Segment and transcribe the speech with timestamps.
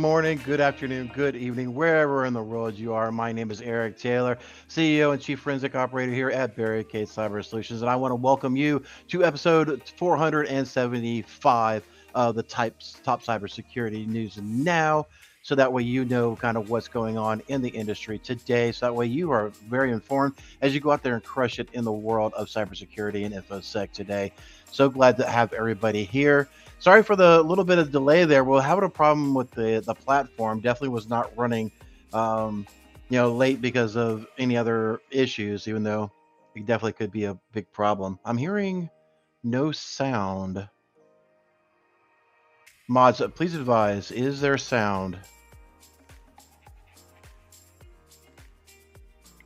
[0.00, 3.12] Morning, good afternoon, good evening, wherever in the world you are.
[3.12, 7.82] My name is Eric Taylor, CEO and Chief Forensic Operator here at Barricade Cyber Solutions,
[7.82, 11.84] and I want to welcome you to episode 475
[12.14, 15.06] of the types, top cybersecurity news now.
[15.42, 18.72] So that way you know kind of what's going on in the industry today.
[18.72, 21.68] So that way you are very informed as you go out there and crush it
[21.72, 24.32] in the world of cybersecurity and infosec today.
[24.70, 26.48] So glad to have everybody here
[26.80, 28.42] sorry for the little bit of delay there.
[28.42, 30.60] We're having a problem with the the platform.
[30.60, 31.70] Definitely was not running,
[32.12, 32.66] um,
[33.08, 35.68] you know, late because of any other issues.
[35.68, 36.10] Even though
[36.56, 38.18] it definitely could be a big problem.
[38.24, 38.90] I'm hearing
[39.44, 40.68] no sound.
[42.88, 45.18] Mods, please advise: is there sound?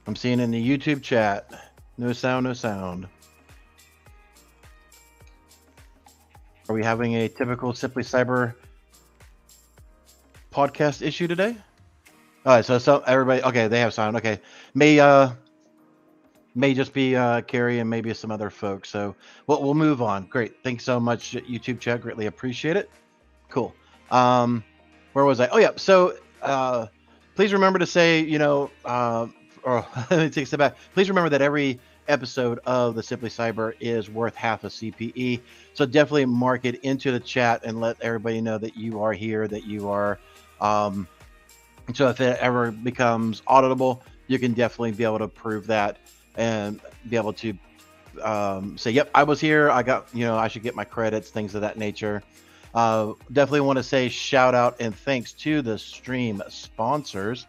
[0.07, 1.51] I'm seeing in the YouTube chat.
[1.97, 3.09] No sound, no sound.
[6.69, 8.55] Are we having a typical Simply Cyber
[10.51, 11.57] podcast issue today?
[12.47, 14.17] All right, so so everybody, okay, they have sound.
[14.17, 14.41] Okay,
[14.73, 15.31] may uh
[16.55, 18.89] may just be uh Carrie and maybe some other folks.
[18.89, 19.15] So
[19.47, 20.25] we'll we'll move on.
[20.25, 22.01] Great, thanks so much, YouTube chat.
[22.01, 22.91] Greatly appreciate it.
[23.51, 23.75] Cool.
[24.11, 24.65] Um,
[25.13, 25.49] where was I?
[25.49, 25.73] Oh yeah.
[25.77, 26.87] So uh,
[27.35, 29.27] please remember to say, you know, uh,
[29.65, 30.77] or let me take a step back.
[30.95, 31.79] Please remember that every
[32.09, 35.41] episode of the Simply Cyber is worth half a CPE.
[35.75, 39.49] So definitely mark it into the chat and let everybody know that you are here,
[39.49, 40.19] that you are.
[40.61, 41.09] Um,
[41.93, 45.99] so if it ever becomes auditable, you can definitely be able to prove that
[46.37, 47.57] and be able to
[48.23, 49.71] um, say, "Yep, I was here.
[49.71, 52.23] I got you know I should get my credits, things of that nature."
[52.75, 57.47] Uh, definitely want to say shout out and thanks to the stream sponsors.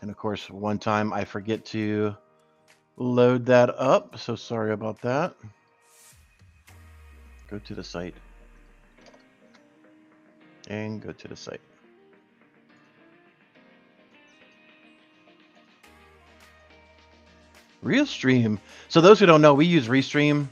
[0.00, 2.16] And of course, one time I forget to
[2.96, 4.18] load that up.
[4.18, 5.34] So sorry about that.
[7.50, 8.14] Go to the site.
[10.68, 11.60] And go to the site.
[17.84, 18.58] Restream.
[18.88, 20.46] So those who don't know, we use Restream,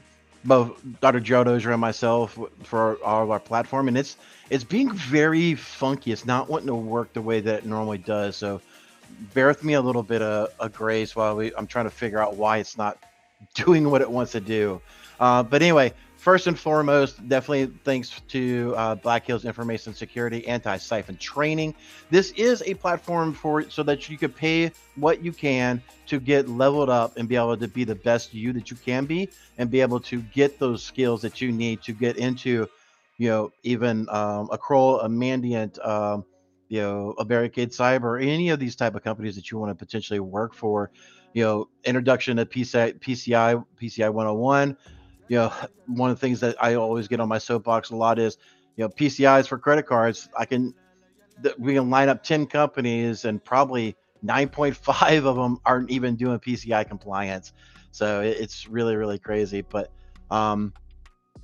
[0.44, 1.20] both Dr.
[1.20, 4.16] Gerald Auger and myself for all of our platform, and it's
[4.50, 6.10] it's being very funky.
[6.10, 8.36] It's not wanting to work the way that it normally does.
[8.36, 8.62] So
[9.34, 12.21] bear with me a little bit of, of grace while we I'm trying to figure
[12.21, 12.99] out why it's not
[13.55, 14.81] doing what it wants to do.
[15.21, 21.19] Uh, but anyway, first and foremost, definitely thanks to uh, Black Hills Information Security Antisyphon
[21.19, 21.75] Training.
[22.10, 26.48] This is a platform for so that you could pay what you can to get
[26.48, 29.28] leveled up and be able to be the best you that you can be,
[29.59, 32.69] and be able to get those skills that you need to get into,
[33.16, 35.84] you know, even um, a Kroll, a Mandiant.
[35.87, 36.25] Um,
[36.68, 39.74] you know, a Barricade Cyber, any of these type of companies that you want to
[39.74, 40.91] potentially work for,
[41.32, 44.76] you know, introduction to PCI, PCI, PCI 101.
[45.28, 45.53] You know,
[45.86, 48.36] one of the things that I always get on my soapbox a lot is,
[48.76, 50.28] you know, PCIs for credit cards.
[50.38, 50.74] I can,
[51.59, 56.86] we can line up 10 companies and probably 9.5 of them aren't even doing PCI
[56.86, 57.53] compliance.
[57.92, 59.62] So it's really, really crazy.
[59.62, 59.91] But,
[60.30, 60.74] um,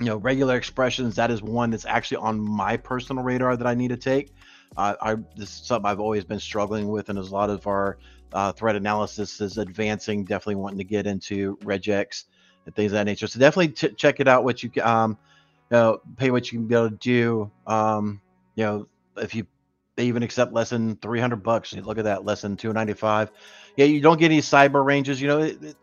[0.00, 3.74] you know, regular expressions, that is one that's actually on my personal radar that I
[3.74, 4.32] need to take
[4.76, 7.66] Uh, I this is something I've always been struggling with, and as a lot of
[7.66, 7.98] our
[8.32, 10.24] uh, threat analysis is advancing.
[10.24, 12.24] Definitely wanting to get into regex
[12.66, 13.26] and things of that nature.
[13.26, 14.44] So definitely t- check it out.
[14.44, 15.18] What you um,
[15.70, 17.50] you know, pay what you can be able to do.
[17.66, 18.20] Um,
[18.54, 19.46] you know, if you
[19.96, 21.72] they even accept less than 300 bucks.
[21.72, 23.30] Look at that, less than 295.
[23.76, 25.20] Yeah, you don't get any cyber ranges.
[25.20, 25.76] You know, it, it,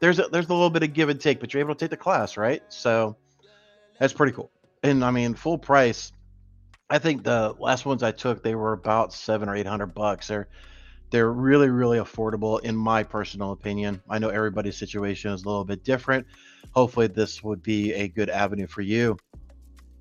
[0.00, 1.90] there's a, there's a little bit of give and take, but you're able to take
[1.90, 2.62] the class, right?
[2.68, 3.16] So
[3.98, 4.50] that's pretty cool.
[4.82, 6.12] And I mean, full price.
[6.88, 10.28] I think the last ones I took, they were about seven or eight hundred bucks.
[10.28, 10.48] They're
[11.10, 14.02] they're really really affordable in my personal opinion.
[14.08, 16.26] I know everybody's situation is a little bit different.
[16.72, 19.16] Hopefully, this would be a good avenue for you.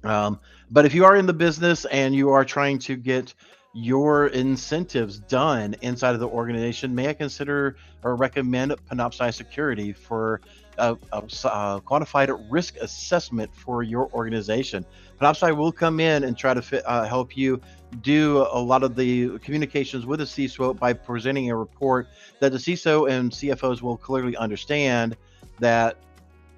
[0.04, 0.40] Um,
[0.70, 3.34] but if you are in the business and you are trying to get
[3.74, 10.42] your incentives done inside of the organization, may I consider or recommend Panoptcy Security for
[10.78, 14.86] a, a, a quantified risk assessment for your organization?
[15.20, 17.60] Panoptcy will come in and try to fit, uh, help you
[18.02, 22.08] do a lot of the communications with the CISO by presenting a report
[22.40, 25.16] that the CISO and CFOs will clearly understand
[25.60, 25.98] that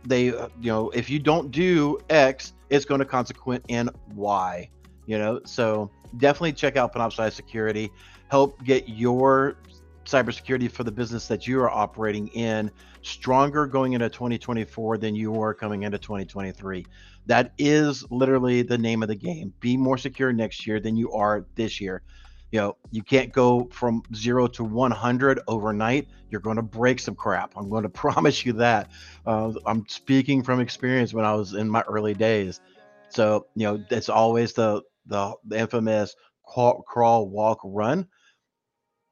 [0.03, 4.69] they, you know, if you don't do X, it's going to consequent in Y.
[5.05, 7.91] You know, so definitely check out Panoptcy Security.
[8.29, 9.57] Help get your
[10.05, 12.71] cybersecurity for the business that you are operating in
[13.01, 16.85] stronger going into 2024 than you were coming into 2023.
[17.27, 19.53] That is literally the name of the game.
[19.61, 22.03] Be more secure next year than you are this year.
[22.51, 26.07] You know, you can't go from zero to 100 overnight.
[26.29, 27.53] You're going to break some crap.
[27.57, 28.89] I'm going to promise you that.
[29.25, 32.61] Uh, I'm speaking from experience when I was in my early days.
[33.09, 36.15] So, you know, it's always the the, the infamous
[36.45, 38.07] crawl, crawl, walk, run.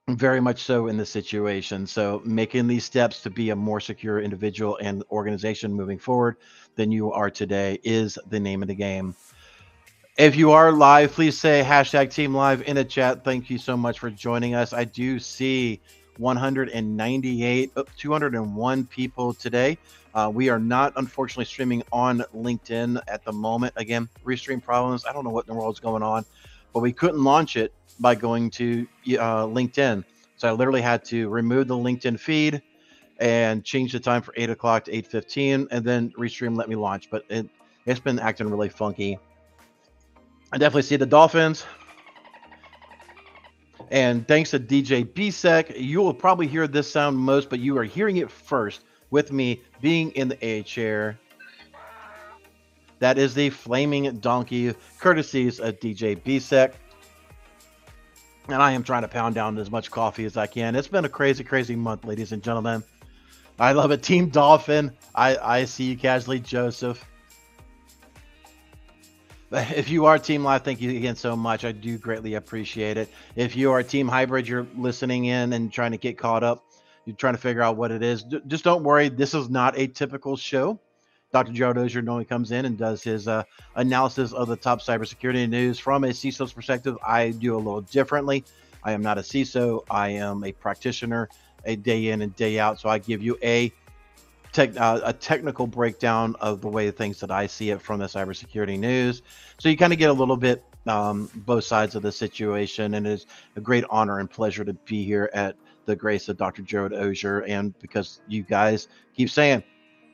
[0.09, 1.87] Very much so in this situation.
[1.87, 6.37] So, making these steps to be a more secure individual and organization moving forward
[6.75, 9.15] than you are today is the name of the game.
[10.15, 13.23] If you are live, please say hashtag team live in the chat.
[13.23, 14.73] Thank you so much for joining us.
[14.73, 15.81] I do see
[16.17, 19.75] 198, 201 people today.
[20.13, 23.73] Uh, we are not, unfortunately, streaming on LinkedIn at the moment.
[23.75, 25.03] Again, restream problems.
[25.03, 26.25] I don't know what in the world is going on,
[26.75, 30.03] but we couldn't launch it by going to uh, LinkedIn.
[30.35, 32.61] So I literally had to remove the LinkedIn feed
[33.17, 36.75] and change the time for eight o'clock to eight fifteen, and then restream let me
[36.75, 37.09] launch.
[37.09, 37.47] But it
[37.85, 39.17] it's been acting really funky.
[40.51, 41.65] I definitely see the Dolphins.
[43.89, 47.83] And thanks to DJ BSEC, you will probably hear this sound most, but you are
[47.83, 51.19] hearing it first with me being in the A chair.
[52.99, 56.73] That is the Flaming Donkey, courtesies of DJ BSEC.
[58.47, 60.75] And I am trying to pound down as much coffee as I can.
[60.75, 62.83] It's been a crazy, crazy month, ladies and gentlemen.
[63.59, 64.03] I love it.
[64.03, 64.91] Team Dolphin.
[65.15, 67.03] I, I see you casually, Joseph.
[69.51, 71.63] If you are Team Live, thank you again so much.
[71.63, 73.07] I do greatly appreciate it.
[73.37, 76.65] If you are Team Hybrid, you're listening in and trying to get caught up
[77.05, 79.09] you're trying to figure out what it is, just don't worry.
[79.09, 80.79] This is not a typical show.
[81.31, 81.51] Dr.
[81.51, 83.43] Gerald Auger normally comes in and does his uh,
[83.75, 86.97] analysis of the top cybersecurity news from a CISO's perspective.
[87.05, 88.45] I do a little differently.
[88.83, 89.83] I am not a CISO.
[89.89, 91.27] I am a practitioner,
[91.65, 92.79] a day in and day out.
[92.79, 93.71] So I give you a
[94.53, 98.05] tech, uh, a technical breakdown of the way things that I see it from the
[98.05, 99.21] cybersecurity news.
[99.59, 103.05] So you kind of get a little bit um, both sides of the situation, and
[103.05, 105.55] it's a great honor and pleasure to be here at
[105.85, 106.61] the grace of Dr.
[106.61, 109.63] Gerald Auger, and because you guys keep saying,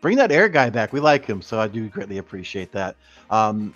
[0.01, 0.91] bring that air guy back.
[0.91, 2.95] We like him, so I do greatly appreciate that.
[3.29, 3.73] Um,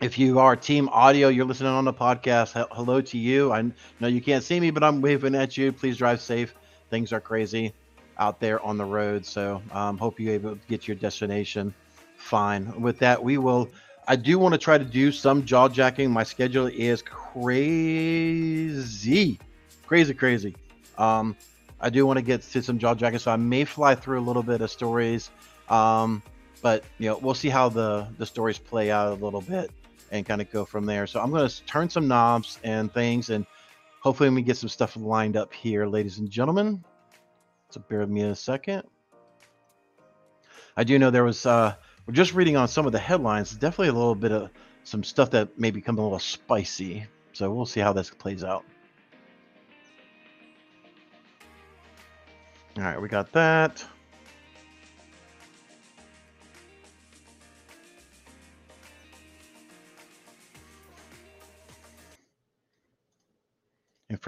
[0.00, 2.66] if you are team audio, you're listening on the podcast.
[2.72, 3.52] Hello to you.
[3.52, 3.62] I
[4.00, 5.72] know you can't see me, but I'm waving at you.
[5.72, 6.54] Please drive safe.
[6.90, 7.74] Things are crazy
[8.18, 11.72] out there on the road, so um, hope you're able to get your destination
[12.16, 12.80] fine.
[12.80, 13.68] With that, we will.
[14.06, 16.10] I do want to try to do some jaw jacking.
[16.10, 18.48] My schedule is crazy,
[19.86, 20.56] crazy, crazy.
[20.96, 21.36] Um,
[21.80, 24.24] I do want to get to some jaw jacking, so I may fly through a
[24.24, 25.30] little bit of stories.
[25.70, 26.22] Um,
[26.62, 29.70] but you know, we'll see how the the stories play out a little bit
[30.10, 31.06] and kind of go from there.
[31.06, 33.46] So I'm going to turn some knobs and things, and
[34.00, 36.82] hopefully we get some stuff lined up here, ladies and gentlemen.
[37.70, 38.84] So bear with me a second.
[40.76, 41.74] I do know there was uh,
[42.06, 43.52] we're just reading on some of the headlines.
[43.52, 44.50] Definitely a little bit of
[44.84, 47.06] some stuff that may become a little spicy.
[47.34, 48.64] So we'll see how this plays out.
[52.78, 53.84] All right, we got that.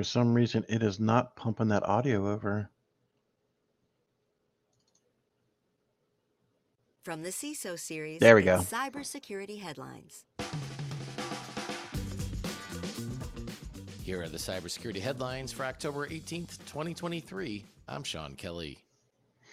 [0.00, 2.70] For some reason, it is not pumping that audio over.
[7.02, 8.60] From the CISO series, there we go.
[8.60, 10.24] Cybersecurity headlines.
[14.02, 17.62] Here are the cybersecurity headlines for October 18th, 2023.
[17.86, 18.78] I'm Sean Kelly.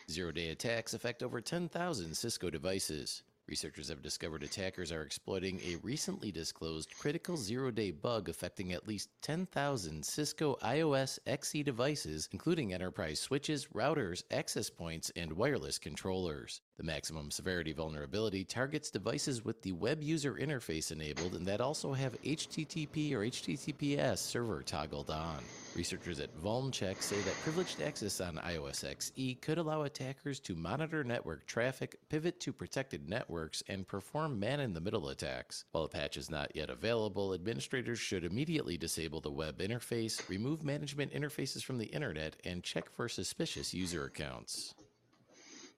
[0.09, 3.21] Zero day attacks affect over 10,000 Cisco devices.
[3.47, 8.85] Researchers have discovered attackers are exploiting a recently disclosed critical zero day bug affecting at
[8.85, 16.59] least 10,000 Cisco IOS XE devices, including enterprise switches, routers, access points, and wireless controllers.
[16.75, 21.93] The maximum severity vulnerability targets devices with the web user interface enabled and that also
[21.93, 25.41] have HTTP or HTTPS server toggled on.
[25.77, 31.03] Researchers at VulnCheck say that privileged access on IOS XE could allow attackers to monitor
[31.03, 35.65] network traffic, pivot to protected networks, and perform man in the middle attacks.
[35.71, 40.63] While a patch is not yet available, administrators should immediately disable the web interface, remove
[40.63, 44.75] management interfaces from the internet, and check for suspicious user accounts.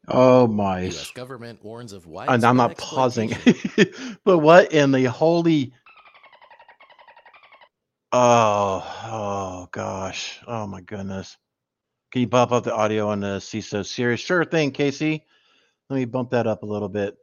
[0.08, 0.82] Oh The my!
[0.88, 1.12] U.S.
[1.12, 3.34] government warns of And I'm not pausing,
[4.26, 5.74] but what in the holy?
[8.12, 10.40] Oh, oh gosh!
[10.48, 11.38] Oh my goodness!
[12.12, 14.20] Can you bump up the audio on the CISO series?
[14.20, 15.26] Sure thing, Casey.
[15.90, 17.16] Let me bump that up a little bit.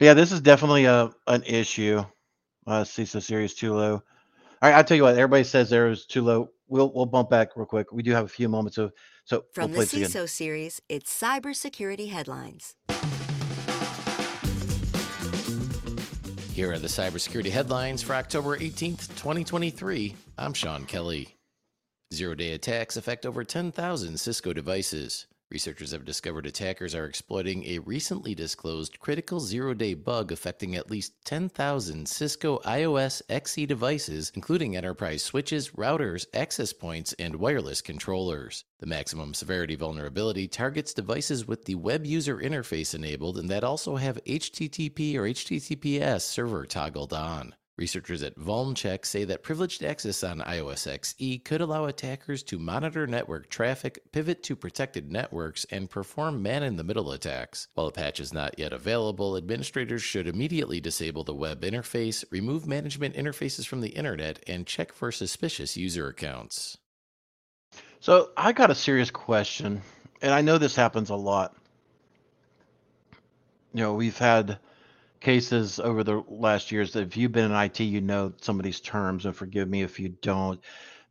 [0.00, 2.02] Yeah, this is definitely a an issue.
[2.66, 3.92] Uh, CISO series too low.
[3.94, 4.02] All
[4.70, 5.14] right, I'll tell you what.
[5.14, 6.48] Everybody says there is too low.
[6.68, 7.92] We'll we'll bump back real quick.
[7.92, 8.92] We do have a few moments of
[9.24, 10.08] so From we'll the this again.
[10.08, 12.76] CISO series, it's cybersecurity headlines.
[16.58, 20.16] Here are the cybersecurity headlines for October 18th, 2023.
[20.36, 21.36] I'm Sean Kelly.
[22.12, 25.28] Zero day attacks affect over 10,000 Cisco devices.
[25.50, 30.90] Researchers have discovered attackers are exploiting a recently disclosed critical zero day bug affecting at
[30.90, 38.66] least 10,000 Cisco IOS XE devices, including enterprise switches, routers, access points, and wireless controllers.
[38.80, 43.96] The maximum severity vulnerability targets devices with the web user interface enabled and that also
[43.96, 47.54] have HTTP or HTTPS server toggled on.
[47.78, 53.06] Researchers at VulnCheck say that privileged access on IOS XE could allow attackers to monitor
[53.06, 57.68] network traffic, pivot to protected networks, and perform man in the middle attacks.
[57.74, 62.66] While a patch is not yet available, administrators should immediately disable the web interface, remove
[62.66, 66.78] management interfaces from the internet, and check for suspicious user accounts.
[68.00, 69.82] So I got a serious question,
[70.20, 71.54] and I know this happens a lot.
[73.72, 74.58] You know, we've had
[75.20, 78.80] cases over the last years if you've been in IT, you know some of these
[78.80, 80.60] terms, and forgive me if you don't.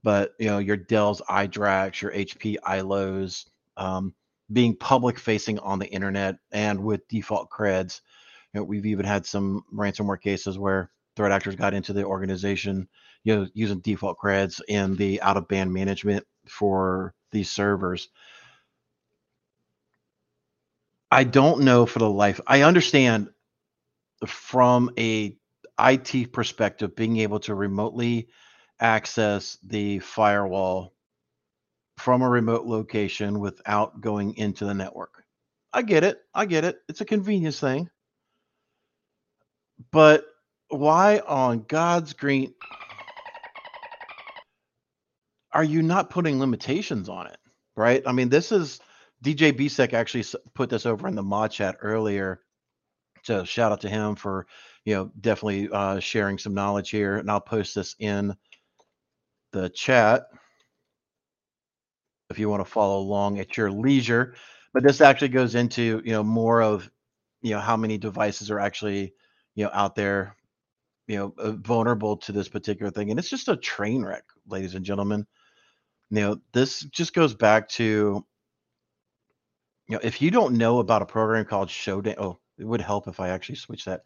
[0.04, 3.46] But you know, your Dell's iDRACs, your HP iLOs,
[3.76, 4.14] um,
[4.52, 8.02] being public facing on the internet and with default creds.
[8.54, 12.88] You know, we've even had some ransomware cases where threat actors got into the organization,
[13.24, 18.10] you know, using default creds in the out of band management for these servers.
[21.12, 22.40] I don't know for the life.
[22.48, 23.30] I understand
[24.26, 25.38] from a
[25.80, 28.28] IT perspective, being able to remotely
[28.80, 30.94] access the firewall
[31.98, 35.24] from a remote location without going into the network.
[35.74, 36.20] I get it.
[36.34, 36.80] I get it.
[36.88, 37.90] It's a convenience thing.
[39.92, 40.26] But
[40.70, 42.54] why on God's green
[45.52, 47.38] are you not putting limitations on it?
[47.76, 48.02] Right?
[48.06, 48.80] I mean, this is
[49.24, 52.42] DJ Bisek actually put this over in the mod chat earlier.
[53.28, 54.48] So shout out to him for,
[54.86, 57.18] you know, definitely uh, sharing some knowledge here.
[57.18, 58.34] And I'll post this in
[59.52, 60.28] the chat
[62.30, 64.36] if you want to follow along at your leisure.
[64.74, 66.90] But this actually goes into, you know, more of,
[67.42, 69.14] you know, how many devices are actually,
[69.56, 70.38] you know, out there,
[71.08, 73.10] you know, uh, vulnerable to this particular thing.
[73.10, 75.28] And it's just a train wreck, ladies and gentlemen.
[76.12, 78.26] You know, this just goes back to,
[79.90, 83.08] you know, if you don't know about a program called Shodan, oh, it would help
[83.08, 84.02] if I actually switch that.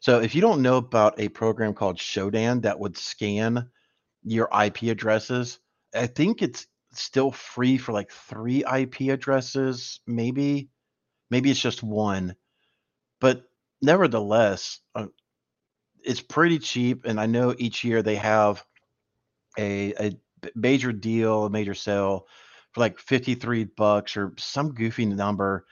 [0.00, 3.68] So if you don't know about a program called Shodan that would scan
[4.22, 5.58] your IP addresses,
[5.94, 10.68] I think it's still free for like three IP addresses, maybe,
[11.30, 12.36] maybe it's just one,
[13.20, 13.44] but
[13.82, 15.06] nevertheless, uh,
[16.04, 17.04] it's pretty cheap.
[17.04, 18.64] And I know each year they have
[19.58, 20.16] a
[20.54, 22.26] major deal, a major sale
[22.72, 25.66] for like 53 bucks or some goofy number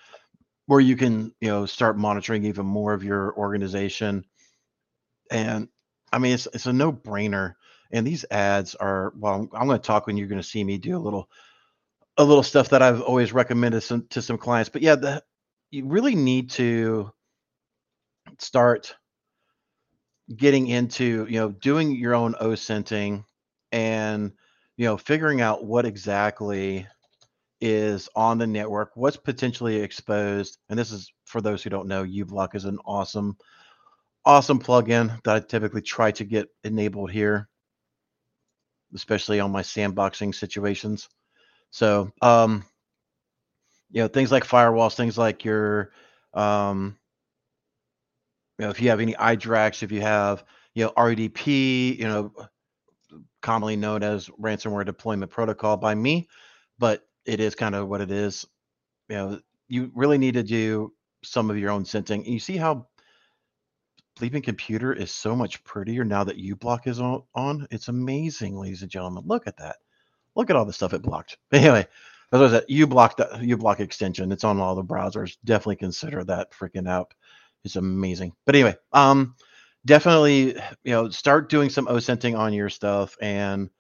[0.67, 4.25] where you can, you know, start monitoring even more of your organization.
[5.31, 5.69] And
[6.13, 7.55] I mean, it's, it's a no brainer.
[7.93, 10.65] And these ads are, well, I'm, I'm going to talk when you're going to see
[10.65, 11.29] me do a little,
[12.17, 14.71] a little stuff that I've always recommended some, to some clients.
[14.71, 15.23] But yeah, the,
[15.71, 17.13] you really need to
[18.39, 18.95] start
[20.35, 23.25] getting into, you know, doing your own OSINTing
[23.71, 24.33] and,
[24.77, 26.87] you know, figuring out what exactly
[27.65, 30.59] is on the network, what's potentially exposed.
[30.69, 33.39] And this is for those who don't know, uBlock is an awesome,
[34.27, 37.49] awesome plugin that I typically try to get enabled here,
[38.95, 41.09] especially on my sandboxing situations.
[41.71, 42.67] So, um,
[43.91, 45.91] you know, things like firewalls, things like your,
[46.35, 46.99] um,
[48.59, 50.45] you know, if you have any iDRACs, if you have,
[50.75, 52.31] you know, RDP, you know,
[53.41, 56.29] commonly known as ransomware deployment protocol by me,
[56.79, 58.47] but it is kind of what it is.
[59.09, 62.27] You know, you really need to do some of your own OSINTing.
[62.27, 62.87] You see how
[64.19, 67.67] Bleeping Computer is so much prettier now that uBlock is on.
[67.71, 69.25] It's amazing, ladies and gentlemen.
[69.27, 69.77] Look at that.
[70.37, 71.39] Look at all the stuff it blocked.
[71.53, 71.87] Anyway,
[72.33, 74.33] as I said, uBlock the uBlock extension.
[74.33, 75.37] It's on all the browsers.
[75.45, 77.15] Definitely consider that freaking app.
[77.65, 78.33] It's amazing.
[78.45, 79.37] But anyway, um,
[79.87, 80.55] definitely,
[80.85, 83.71] you know, start doing some OSINTing on your stuff, and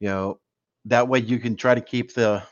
[0.00, 0.40] you know,
[0.86, 2.42] that way you can try to keep the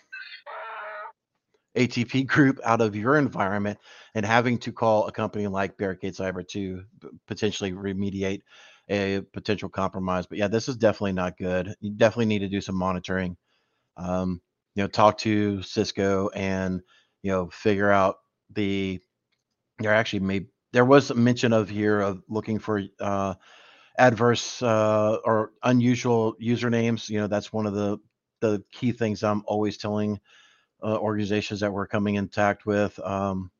[1.76, 3.78] ATP group out of your environment
[4.14, 6.84] and having to call a company like Barricade Cyber to
[7.26, 8.40] potentially remediate
[8.90, 10.26] a potential compromise.
[10.26, 11.74] But yeah, this is definitely not good.
[11.80, 13.36] You definitely need to do some monitoring.
[13.96, 14.40] Um,
[14.74, 16.82] you know, talk to Cisco and
[17.22, 18.16] you know figure out
[18.54, 19.00] the.
[19.78, 23.34] There actually may there was a mention of here of looking for uh,
[23.98, 27.08] adverse uh, or unusual usernames.
[27.08, 27.98] You know, that's one of the
[28.40, 30.20] the key things I'm always telling
[30.82, 32.98] uh, organizations that we're coming intact with.
[33.00, 33.50] Um,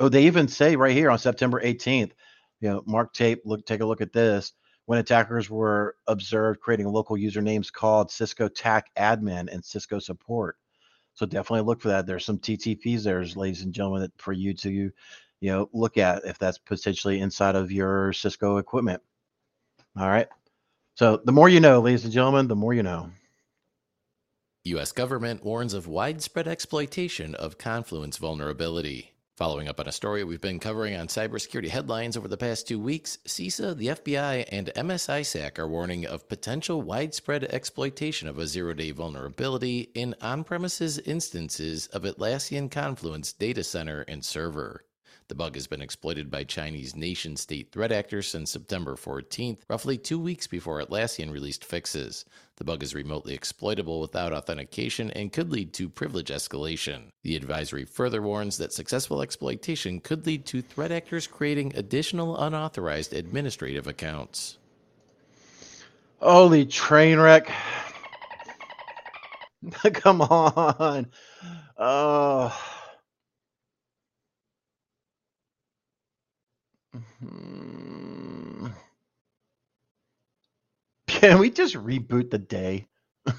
[0.00, 2.12] oh, they even say right here on September 18th,
[2.60, 4.52] you know, Mark Tape, look, take a look at this.
[4.86, 10.56] When attackers were observed creating local usernames called Cisco TAC admin and Cisco support.
[11.14, 12.06] So definitely look for that.
[12.06, 14.92] There's some TTPs there, ladies and gentlemen, for you to, you
[15.40, 19.02] know, look at if that's potentially inside of your Cisco equipment.
[19.96, 20.28] All right.
[20.94, 23.10] So the more you know, ladies and gentlemen, the more you know.
[24.64, 24.92] U.S.
[24.92, 29.10] government warns of widespread exploitation of Confluence vulnerability.
[29.36, 32.78] Following up on a story we've been covering on cybersecurity headlines over the past two
[32.78, 38.72] weeks, CISA, the FBI, and MSISAC are warning of potential widespread exploitation of a zero
[38.72, 44.84] day vulnerability in on premises instances of Atlassian Confluence data center and server.
[45.32, 49.96] The bug has been exploited by Chinese nation state threat actors since September 14th, roughly
[49.96, 52.26] two weeks before Atlassian released fixes.
[52.56, 57.12] The bug is remotely exploitable without authentication and could lead to privilege escalation.
[57.22, 63.14] The advisory further warns that successful exploitation could lead to threat actors creating additional unauthorized
[63.14, 64.58] administrative accounts.
[66.20, 67.50] Holy train wreck.
[69.94, 71.06] Come on.
[71.78, 72.81] Oh.
[76.92, 78.66] Hmm.
[81.06, 82.88] Can we just reboot the day?
[83.26, 83.30] uh,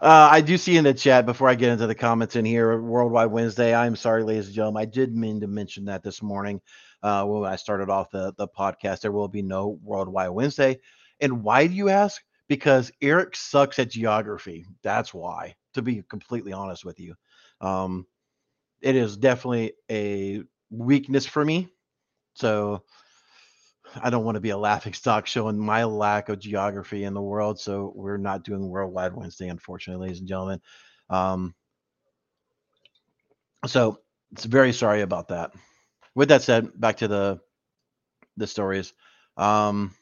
[0.00, 3.30] I do see in the chat before I get into the comments in here, Worldwide
[3.30, 3.74] Wednesday.
[3.74, 4.80] I'm sorry, ladies and gentlemen.
[4.82, 6.60] I did mean to mention that this morning
[7.02, 9.00] uh, when I started off the, the podcast.
[9.00, 10.78] There will be no Worldwide Wednesday.
[11.20, 12.22] And why do you ask?
[12.48, 14.66] Because Eric sucks at geography.
[14.82, 17.14] That's why, to be completely honest with you.
[17.60, 18.06] Um,
[18.80, 21.68] it is definitely a weakness for me.
[22.34, 22.84] So
[24.02, 27.22] I don't want to be a laughing stock showing my lack of geography in the
[27.22, 27.58] world.
[27.58, 30.60] So we're not doing Worldwide Wednesday, unfortunately, ladies and gentlemen.
[31.08, 31.54] Um,
[33.66, 34.00] so
[34.32, 35.52] it's very sorry about that.
[36.14, 37.40] With that said, back to the
[38.36, 38.92] the stories.
[39.36, 39.94] Um,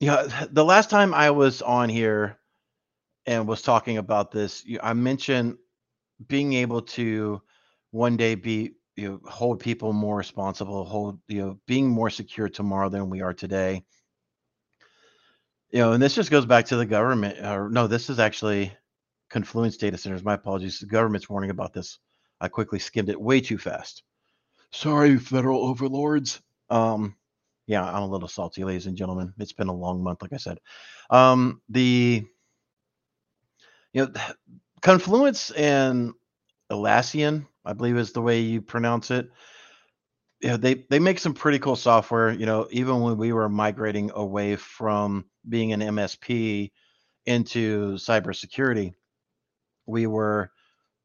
[0.00, 2.38] yeah, the last time I was on here
[3.24, 5.58] and was talking about this, I mentioned
[6.28, 7.42] being able to
[7.90, 12.48] one day be you know hold people more responsible hold you know being more secure
[12.48, 13.84] tomorrow than we are today.
[15.70, 18.72] You know and this just goes back to the government or no this is actually
[19.30, 21.98] confluence data centers my apologies the government's warning about this.
[22.40, 24.02] I quickly skimmed it way too fast.
[24.72, 26.40] Sorry federal overlords.
[26.70, 27.16] Um
[27.66, 29.32] yeah i'm a little salty ladies and gentlemen.
[29.38, 30.58] It's been a long month like i said.
[31.08, 32.24] Um the
[33.94, 34.12] you know
[34.82, 36.12] confluence and
[36.70, 39.30] Atlassian, I believe is the way you pronounce it.
[40.40, 42.32] Yeah, they they make some pretty cool software.
[42.32, 46.72] You know, even when we were migrating away from being an MSP
[47.26, 48.92] into cybersecurity,
[49.86, 50.50] we were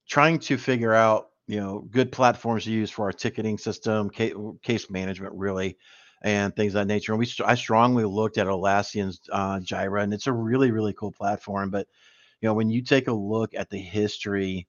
[0.08, 4.34] trying to figure out you know good platforms to use for our ticketing system, case,
[4.64, 5.78] case management, really,
[6.24, 7.12] and things of that nature.
[7.14, 11.12] And we I strongly looked at Atlassian's uh, Jira, and it's a really really cool
[11.12, 11.70] platform.
[11.70, 11.88] But
[12.42, 14.68] you know, when you take a look at the history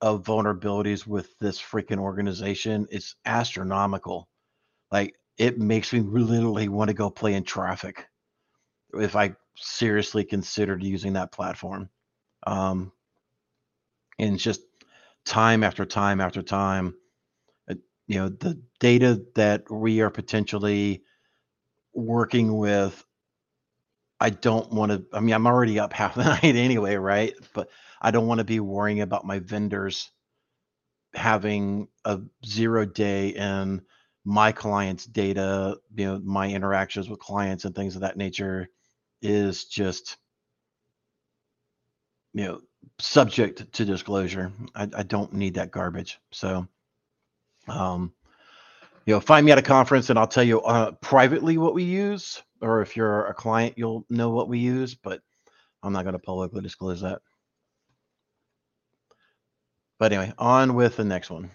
[0.00, 4.28] of vulnerabilities with this freaking organization it's astronomical
[4.90, 8.06] like it makes me literally want to go play in traffic
[8.94, 11.88] if i seriously considered using that platform
[12.46, 12.92] um
[14.18, 14.60] and just
[15.24, 16.94] time after time after time.
[17.70, 17.74] Uh,
[18.06, 21.02] you know, the data that we are potentially
[21.94, 23.04] working with,
[24.20, 25.04] I don't want to.
[25.16, 27.34] I mean, I'm already up half the night anyway, right?
[27.54, 30.10] But I don't want to be worrying about my vendors
[31.14, 33.82] having a zero day in
[34.24, 38.68] my clients' data, you know, my interactions with clients and things of that nature
[39.22, 40.18] is just,
[42.34, 42.60] you know,
[42.98, 44.52] subject to disclosure.
[44.74, 46.18] I, I don't need that garbage.
[46.32, 46.68] So,
[47.66, 48.12] um,
[49.06, 51.84] you know, find me at a conference and I'll tell you uh, privately what we
[51.84, 55.20] use, or if you're a client, you'll know what we use, but
[55.82, 57.20] I'm not going to publicly disclose that.
[59.98, 61.50] But anyway, on with the next one.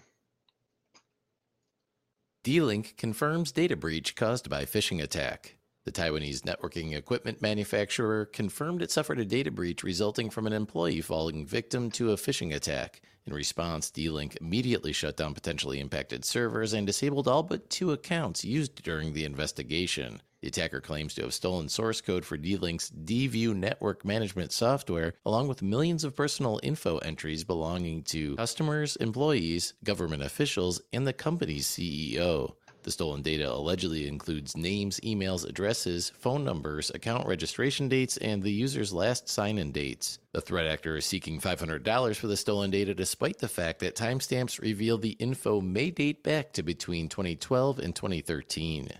[2.44, 5.56] D-Link confirms data breach caused by phishing attack.
[5.84, 11.00] The Taiwanese networking equipment manufacturer confirmed it suffered a data breach resulting from an employee
[11.00, 13.02] falling victim to a phishing attack.
[13.24, 18.44] In response, D-Link immediately shut down potentially impacted servers and disabled all but two accounts
[18.44, 20.22] used during the investigation.
[20.42, 25.48] The attacker claims to have stolen source code for D-Link's DView network management software, along
[25.48, 31.66] with millions of personal info entries belonging to customers, employees, government officials, and the company's
[31.66, 32.54] CEO.
[32.86, 38.52] The stolen data allegedly includes names, emails, addresses, phone numbers, account registration dates, and the
[38.52, 40.20] user's last sign in dates.
[40.32, 44.60] The threat actor is seeking $500 for the stolen data despite the fact that timestamps
[44.60, 48.92] reveal the info may date back to between 2012 and 2013.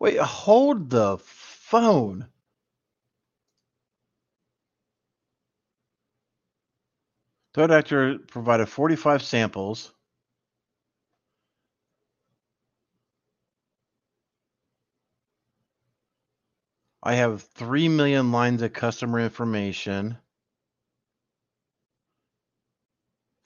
[0.00, 2.26] Wait, hold the phone.
[7.54, 9.92] Threat actor provided 45 samples.
[17.02, 20.18] I have 3 million lines of customer information.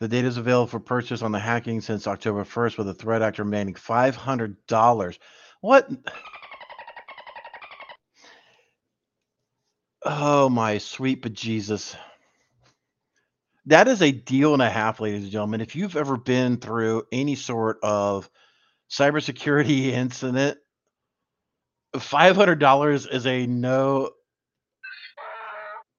[0.00, 3.22] The data is available for purchase on the hacking since October 1st with a threat
[3.22, 5.18] actor demanding $500.
[5.60, 5.88] What?
[10.04, 11.94] Oh my sweet bejesus.
[13.66, 15.60] That is a deal and a half, ladies and gentlemen.
[15.60, 18.28] If you've ever been through any sort of
[18.90, 20.58] cybersecurity incident,
[21.94, 24.10] $500 is a no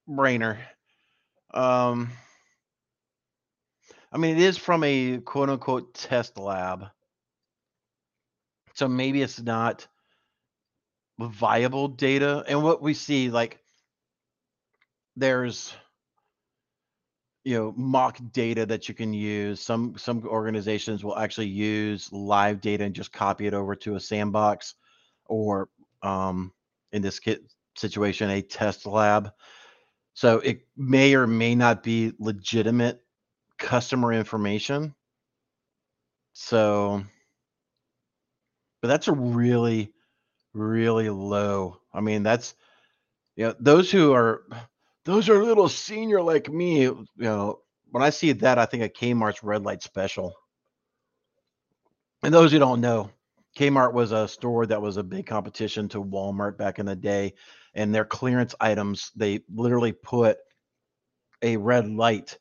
[0.10, 0.58] brainer.
[1.54, 2.12] Um,
[4.12, 6.88] I mean, it is from a quote unquote test lab.
[8.74, 9.88] So maybe it's not
[11.20, 12.44] viable data.
[12.48, 13.63] And what we see, like,
[15.16, 15.74] there's
[17.44, 19.60] you know mock data that you can use.
[19.62, 24.00] Some some organizations will actually use live data and just copy it over to a
[24.00, 24.76] sandbox
[25.26, 25.70] or
[26.02, 26.52] um,
[26.92, 27.20] in this
[27.76, 29.32] situation a test lab.
[30.14, 33.02] So it may or may not be legitimate
[33.58, 34.94] customer information.
[36.34, 37.04] So
[38.84, 39.92] but that's a really
[40.54, 42.54] really low i mean that's
[43.36, 44.44] you know those who are
[45.06, 46.82] those are little senior like me.
[46.82, 47.60] You know,
[47.92, 50.34] when I see that, I think of Kmart's red light special.
[52.24, 53.12] And those who don't know,
[53.58, 57.34] Kmart was a store that was a big competition to Walmart back in the day.
[57.76, 60.38] And their clearance items, they literally put
[61.42, 62.38] a red light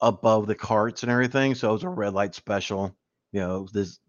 [0.00, 1.54] above the carts and everything.
[1.54, 2.96] So it was a red light special.
[3.32, 4.00] You know, this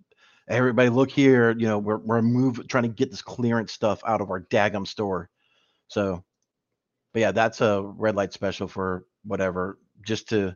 [0.47, 4.21] everybody look here, you know, we're we're move trying to get this clearance stuff out
[4.21, 5.29] of our dagum store.
[5.87, 6.23] So
[7.15, 10.53] but yeah, that's a red light special for whatever, just to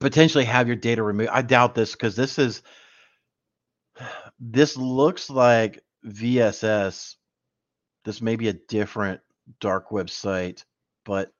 [0.00, 1.30] potentially have your data removed.
[1.32, 2.60] I doubt this because this is
[4.38, 7.14] this looks like VSS.
[8.04, 9.22] This may be a different
[9.62, 10.62] dark website,
[11.06, 11.32] but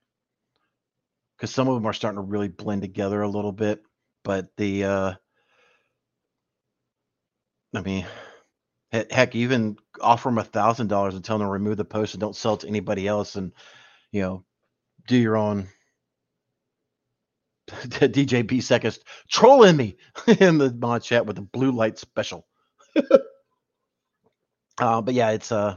[1.36, 3.82] because some of them are starting to really blend together a little bit.
[4.24, 5.12] But the uh
[7.74, 8.06] I mean
[8.92, 12.20] Heck, even offer them a thousand dollars and tell them to remove the post and
[12.20, 13.52] don't sell it to anybody else, and
[14.12, 14.44] you know,
[15.08, 15.68] do your own.
[17.70, 19.00] DJ B seconds
[19.30, 19.96] trolling me
[20.40, 22.46] in the mod chat with the blue light special.
[24.78, 25.76] uh, but yeah, it's uh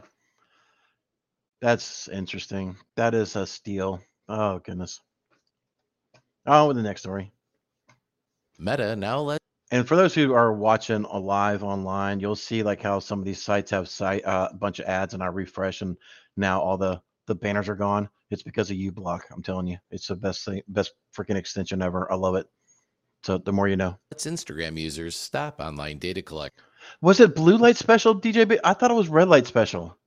[1.62, 2.78] that's interesting.
[2.98, 4.02] That is a steal.
[4.30, 5.02] Oh goodness.
[6.46, 7.32] Oh, with the next story.
[8.60, 9.40] Meta now let
[9.76, 13.42] and for those who are watching live online, you'll see like how some of these
[13.42, 15.98] sites have site uh, a bunch of ads, and I refresh, and
[16.38, 18.08] now all the the banners are gone.
[18.32, 19.20] It's because of uBlock.
[19.34, 22.10] I'm telling you, it's the best thing, best freaking extension ever.
[22.10, 22.48] I love it.
[23.26, 24.00] So the more you know.
[24.12, 26.62] Let's Instagram users stop online data collect.
[27.02, 28.58] Was it blue light special, DJ?
[28.64, 29.98] I thought it was red light special.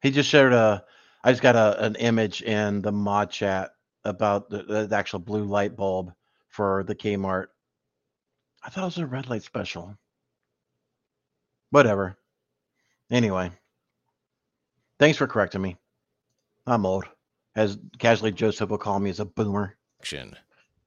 [0.00, 0.82] He just shared a.
[1.22, 3.72] I just got a an image in the mod chat
[4.04, 6.14] about the, the actual blue light bulb
[6.48, 7.46] for the Kmart.
[8.62, 9.96] I thought it was a red light special.
[11.70, 12.16] Whatever.
[13.10, 13.50] Anyway,
[14.98, 15.76] thanks for correcting me.
[16.66, 17.04] I'm old,
[17.56, 19.76] as casually Joseph will call me as a boomer.
[20.00, 20.36] Action.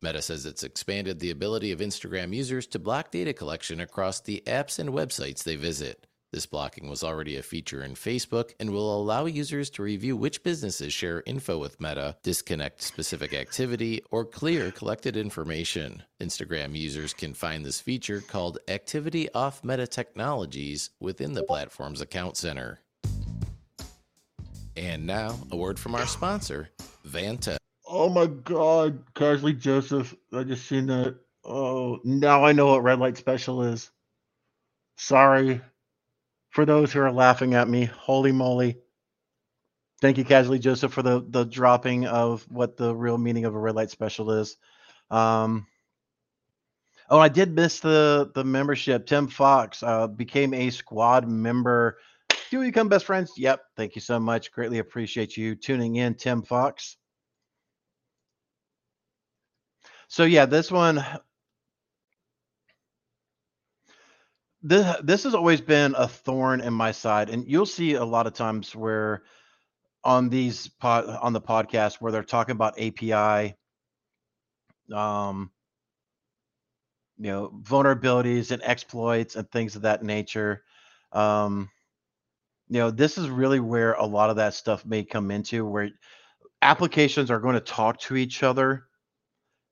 [0.02, 4.44] Meta says it's expanded the ability of Instagram users to block data collection across the
[4.48, 6.08] apps and websites they visit.
[6.34, 10.44] This blocking was already a feature in Facebook and will allow users to review which
[10.44, 16.04] businesses share info with Meta, disconnect specific activity, or clear collected information.
[16.22, 22.38] Instagram users can find this feature called Activity Off Meta Technologies within the platform's account
[22.38, 22.80] center.
[24.78, 26.70] And now, a word from our sponsor,
[27.06, 27.58] Vanta.
[27.86, 30.16] Oh my God, Casually Joseph.
[30.32, 31.18] I just seen that.
[31.44, 33.92] Oh, now I know what red light special is.
[34.96, 35.60] Sorry
[36.52, 37.86] for those who are laughing at me.
[37.86, 38.78] Holy moly.
[40.02, 43.60] Thank you, Casually Joseph, for the the dropping of what the real meaning of a
[43.60, 44.58] red light special is.
[45.10, 45.68] Um,
[47.10, 49.06] oh, I did miss the the membership.
[49.06, 51.98] Tim Fox uh, became a squad member.
[52.50, 53.34] Do we become best friends?
[53.38, 53.62] Yep.
[53.78, 54.52] Thank you so much.
[54.52, 56.98] Greatly appreciate you tuning in, Tim Fox.
[60.08, 61.06] So yeah, this one
[64.64, 68.28] this this has always been a thorn in my side and you'll see a lot
[68.28, 69.24] of times where
[70.04, 73.56] on these pod on the podcast where they're talking about API
[74.94, 75.52] um
[77.18, 80.64] you know vulnerabilities and exploits and things of that nature.
[81.12, 81.70] Um
[82.70, 85.90] you know this is really where a lot of that stuff may come into where
[86.62, 88.86] applications are going to talk to each other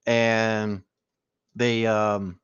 [0.06, 0.82] and
[1.56, 2.40] they um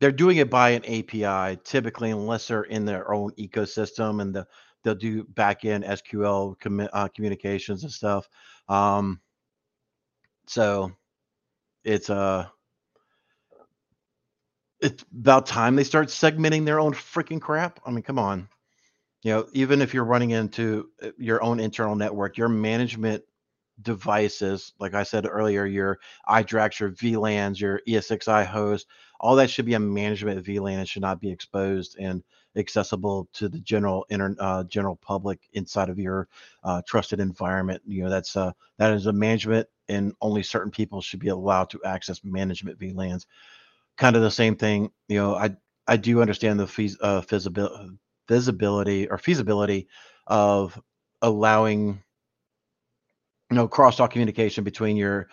[0.00, 4.46] they're doing it by an API typically unless they're in their own ecosystem and the,
[4.84, 6.54] they'll do backend SQL
[6.92, 8.28] uh, communications and stuff.
[8.68, 9.20] Um,
[10.46, 10.92] so
[11.84, 12.46] it's uh
[14.80, 17.80] it's about time they start segmenting their own freaking crap.
[17.86, 18.48] I mean, come on.
[19.22, 23.24] You know, even if you're running into uh, your own internal network, your management
[23.82, 28.86] devices, like I said earlier, your iDRACs, your VLANs, your ESXi host,
[29.20, 32.22] all that should be a management VLAN and should not be exposed and
[32.56, 36.28] accessible to the general inter, uh, general public inside of your
[36.64, 37.82] uh, trusted environment.
[37.86, 41.70] You know, that's uh, that is a management, and only certain people should be allowed
[41.70, 43.26] to access management VLANs.
[43.96, 44.90] Kind of the same thing.
[45.08, 45.50] You know, I
[45.86, 47.98] I do understand the fees, uh, feasibility,
[48.28, 49.88] visibility or feasibility
[50.26, 50.80] of
[51.22, 52.02] allowing
[53.50, 55.28] you know cross-talk communication between your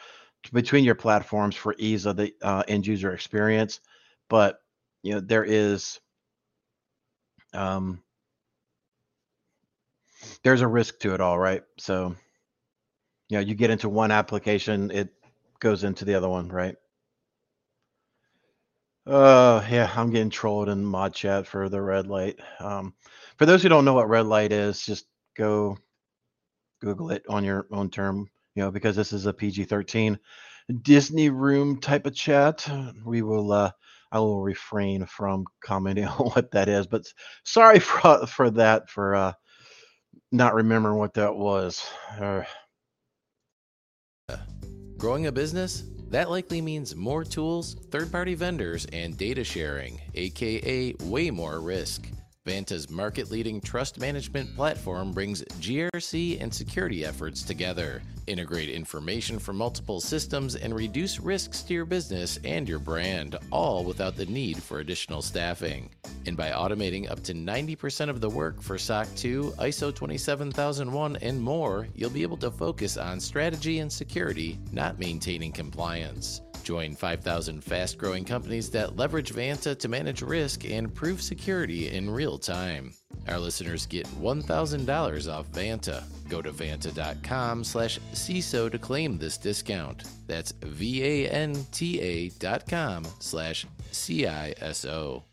[0.52, 3.80] between your platforms for ease of the uh, end user experience
[4.30, 4.60] but
[5.04, 6.00] you know there is
[7.54, 8.02] um
[10.44, 11.64] there's a risk to it all right?
[11.78, 12.16] So
[13.30, 15.10] you know you get into one application it
[15.60, 16.76] goes into the other one right?
[19.06, 22.40] Uh yeah i'm getting trolled in mod chat for the red light.
[22.60, 22.94] Um
[23.38, 25.78] for those who don't know what red light is just go
[26.82, 30.18] Google it on your own term, you know, because this is a PG 13
[30.82, 32.68] Disney room type of chat.
[33.06, 33.72] We will, uh,
[34.12, 37.04] I will refrain from commenting on what that is, but
[37.44, 39.34] sorry for, for that, for, uh,
[40.32, 41.84] not remembering what that was.
[42.20, 42.44] Uh,
[44.98, 45.84] Growing a business?
[46.10, 52.08] That likely means more tools, third party vendors, and data sharing, aka way more risk.
[52.46, 58.02] Vanta's market leading trust management platform brings GRC and security efforts together.
[58.28, 63.86] Integrate information from multiple systems and reduce risks to your business and your brand, all
[63.86, 65.90] without the need for additional staffing.
[66.26, 71.42] And by automating up to 90% of the work for SOC 2, ISO 27001, and
[71.42, 76.42] more, you'll be able to focus on strategy and security, not maintaining compliance.
[76.64, 82.10] Join 5,000 fast growing companies that leverage Vanta to manage risk and prove security in
[82.10, 82.94] real time.
[83.28, 86.04] Our listeners get $1,000 off Vanta.
[86.30, 90.04] Go to vanta.com slash CISO to claim this discount.
[90.26, 95.24] That's V-A-N-T-A dot com slash C-I-S-O.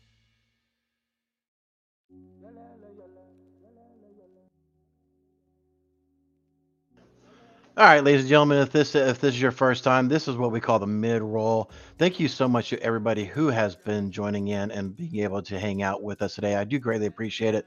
[7.81, 10.37] All right, ladies and gentlemen, if this if this is your first time, this is
[10.37, 11.71] what we call the mid roll.
[11.97, 15.59] Thank you so much to everybody who has been joining in and being able to
[15.59, 16.55] hang out with us today.
[16.57, 17.65] I do greatly appreciate it.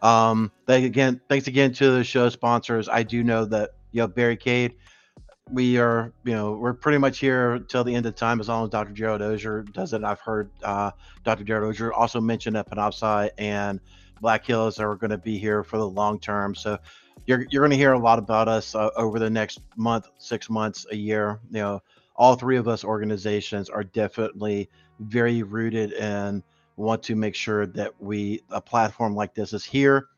[0.00, 2.88] Um, thank again, thanks again to the show sponsors.
[2.88, 4.76] I do know that you know Barricade.
[5.50, 8.64] We are, you know, we're pretty much here till the end of time as long
[8.64, 8.92] as Dr.
[8.92, 10.02] Gerald Auger does it.
[10.02, 10.92] I've heard uh,
[11.22, 11.44] Dr.
[11.44, 13.78] Gerald Auger also mention that Panoptcy and
[14.20, 16.54] Black Hills are going to be here for the long term.
[16.54, 16.78] So
[17.26, 20.50] you're you're going to hear a lot about us uh, over the next month, six
[20.50, 21.40] months, a year.
[21.50, 21.82] You know,
[22.16, 24.68] all three of us organizations are definitely
[25.00, 26.42] very rooted and
[26.76, 30.08] want to make sure that we a platform like this is here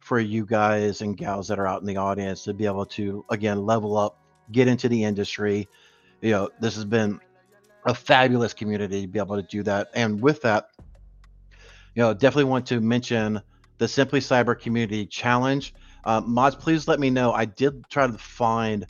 [0.00, 3.24] for you guys and gals that are out in the audience to be able to
[3.30, 4.18] again level up,
[4.50, 5.68] get into the industry.
[6.20, 7.20] You know, this has been
[7.84, 9.90] a fabulous community to be able to do that.
[9.94, 10.66] And with that,
[11.94, 13.40] you know, definitely want to mention
[13.78, 15.74] the Simply Cyber Community Challenge.
[16.04, 17.32] Uh, mods, please let me know.
[17.32, 18.86] I did try to find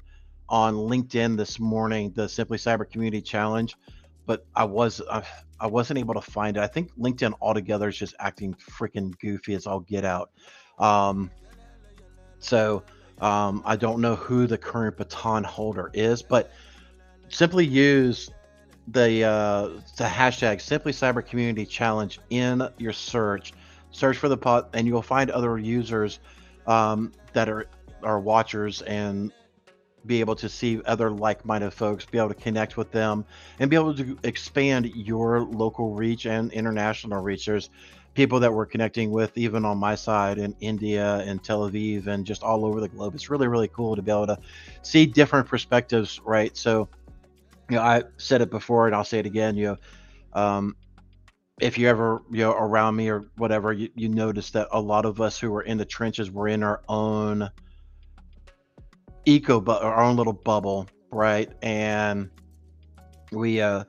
[0.49, 3.75] on LinkedIn this morning the Simply Cyber Community Challenge,
[4.27, 5.23] but I was uh,
[5.59, 6.61] I wasn't able to find it.
[6.61, 10.31] I think LinkedIn altogether is just acting freaking goofy as all get out.
[10.79, 11.31] Um,
[12.39, 12.83] so
[13.21, 16.51] um, I don't know who the current baton holder is, but
[17.29, 18.29] simply use
[18.89, 23.53] the uh, the hashtag Simply Cyber Community Challenge in your search.
[23.91, 26.21] Search for the pot, and you'll find other users
[26.67, 27.67] um, that are
[28.03, 29.33] are watchers and
[30.07, 33.25] be able to see other like-minded folks, be able to connect with them,
[33.61, 37.47] and be able to expand your local reach and international reach.
[37.47, 37.71] There's
[38.15, 42.27] people that we're connecting with, even on my side in India and Tel Aviv and
[42.27, 43.15] just all over the globe.
[43.15, 44.39] It's really, really cool to be able to
[44.83, 46.57] see different perspectives, right?
[46.57, 46.89] So,
[47.73, 49.57] you know, I said it before and I'll say it again.
[49.57, 49.77] You know,
[50.39, 50.77] um,
[51.59, 55.07] if you ever you know around me or whatever, you, you notice that a lot
[55.07, 57.49] of us who are in the trenches, we're in our own
[59.25, 61.51] eco, but our own little bubble, right?
[61.63, 62.29] And
[63.31, 63.85] we uh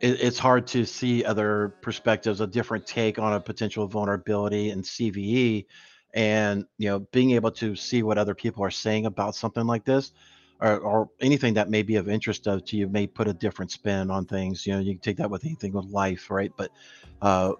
[0.00, 4.82] it, it's hard to see other perspectives, a different take on a potential vulnerability in
[4.82, 5.64] CVE,
[6.12, 9.86] and you know, being able to see what other people are saying about something like
[9.86, 10.12] this,
[10.62, 13.70] or, or anything that may be of interest of to you, may put a different
[13.70, 14.66] spin on things.
[14.66, 16.52] You know, you can take that with anything with life, right?
[16.56, 16.70] But
[17.20, 17.52] uh,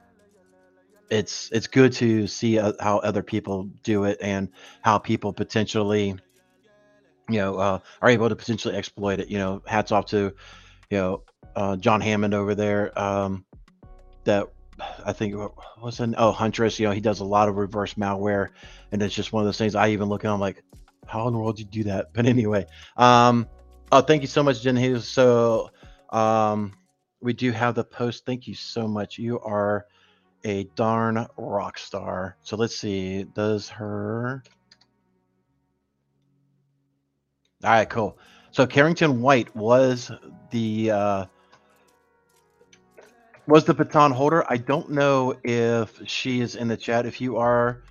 [1.10, 4.48] it's it's good to see uh, how other people do it and
[4.80, 6.14] how people potentially
[7.28, 10.32] you know uh, are able to potentially exploit it you know hats off to
[10.90, 11.22] you know
[11.56, 12.98] uh, John Hammond over there.
[12.98, 13.44] Um,
[14.24, 14.48] that
[15.04, 15.34] I think
[15.80, 16.78] was an oh Huntress.
[16.78, 18.48] You know, he does a lot of reverse malware,
[18.90, 19.74] and it's just one of those things.
[19.74, 20.62] I even look at him like,
[21.06, 22.10] how in the world do you do that?
[22.14, 23.48] But anyway, um,
[23.90, 25.06] oh, thank you so much, Jen Hayes.
[25.06, 25.70] So,
[26.10, 26.72] um,
[27.20, 28.26] we do have the post.
[28.26, 29.18] Thank you so much.
[29.18, 29.86] You are
[30.44, 32.36] a darn rock star.
[32.42, 33.24] So let's see.
[33.24, 34.42] Does her?
[37.64, 38.18] All right, cool.
[38.50, 40.10] So Carrington White was
[40.50, 41.26] the uh,
[43.46, 44.44] was the baton holder.
[44.48, 47.06] I don't know if she is in the chat.
[47.06, 47.82] If you are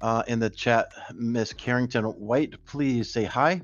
[0.00, 3.62] uh, in the chat, Miss Carrington White, please say hi,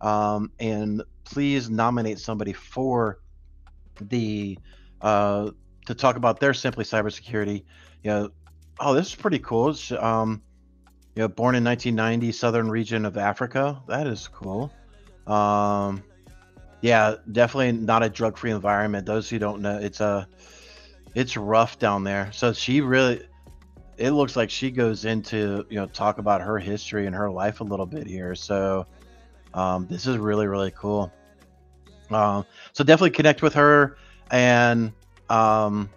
[0.00, 3.20] um, and please nominate somebody for
[4.00, 4.58] the
[5.00, 5.50] uh,
[5.86, 7.64] to talk about their simply cybersecurity.
[8.02, 8.28] You know,
[8.80, 9.74] oh, this is pretty cool.
[9.98, 10.42] Um,
[11.14, 13.80] you know, born in 1990, southern region of Africa.
[13.88, 14.70] That is cool.
[15.26, 16.02] Um,
[16.82, 19.06] yeah, definitely not a drug-free environment.
[19.06, 20.28] Those who don't know, it's a
[21.14, 22.30] it's rough down there.
[22.32, 23.26] So she really
[23.96, 27.60] it looks like she goes into, you know, talk about her history and her life
[27.60, 28.34] a little bit here.
[28.34, 28.86] So
[29.54, 31.12] um, this is really, really cool.
[32.10, 33.96] Um, so definitely connect with her
[34.30, 34.92] and
[35.28, 35.90] um,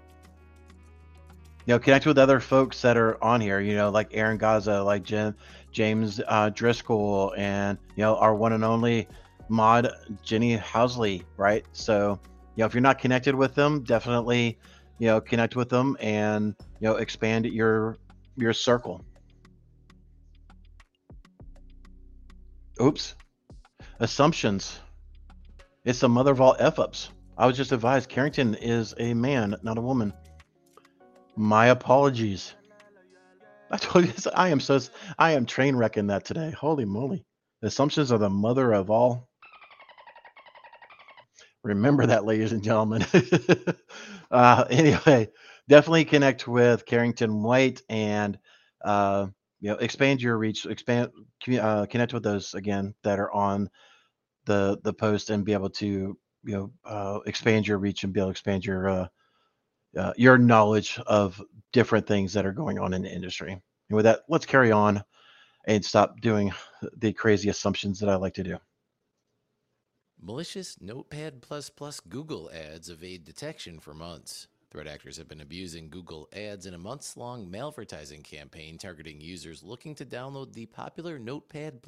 [1.65, 4.81] you know, connect with other folks that are on here, you know, like Aaron Gaza,
[4.81, 5.35] like Jim,
[5.71, 9.07] James uh, Driscoll, and you know, our one and only
[9.49, 9.89] mod
[10.23, 11.63] Jenny Housley, right?
[11.73, 12.19] So,
[12.55, 14.57] you know, if you're not connected with them, definitely
[14.99, 17.97] you know connect with them and you know expand your
[18.35, 19.03] your circle.
[22.81, 23.15] Oops.
[23.99, 24.79] Assumptions.
[25.83, 27.09] It's the mother of all f-ups.
[27.37, 30.13] I was just advised carrington is a man not a woman.
[31.35, 32.53] My apologies.
[33.71, 34.79] I told you i am so
[35.17, 36.51] i am train wrecking that today.
[36.51, 37.25] Holy moly.
[37.61, 39.27] Assumptions are the mother of all.
[41.63, 43.05] Remember that ladies and gentlemen
[44.31, 45.29] uh, anyway,
[45.67, 48.37] definitely connect with Carrington White and
[48.83, 49.27] uh,
[49.59, 51.11] you know expand your reach, expand
[51.59, 53.69] uh, connect with those again that are on
[54.45, 58.19] the the post and be able to you know uh, expand your reach and be
[58.19, 59.07] able to expand your uh,
[59.97, 61.41] uh, your knowledge of
[61.73, 63.53] different things that are going on in the industry.
[63.53, 65.03] And with that, let's carry on
[65.67, 66.51] and stop doing
[66.97, 68.57] the crazy assumptions that I like to do.
[70.21, 71.35] Malicious Notepad++
[72.09, 74.47] Google ads evade detection for months.
[74.71, 79.63] Threat actors have been abusing Google Ads in a months long malvertising campaign targeting users
[79.63, 81.81] looking to download the popular Notepad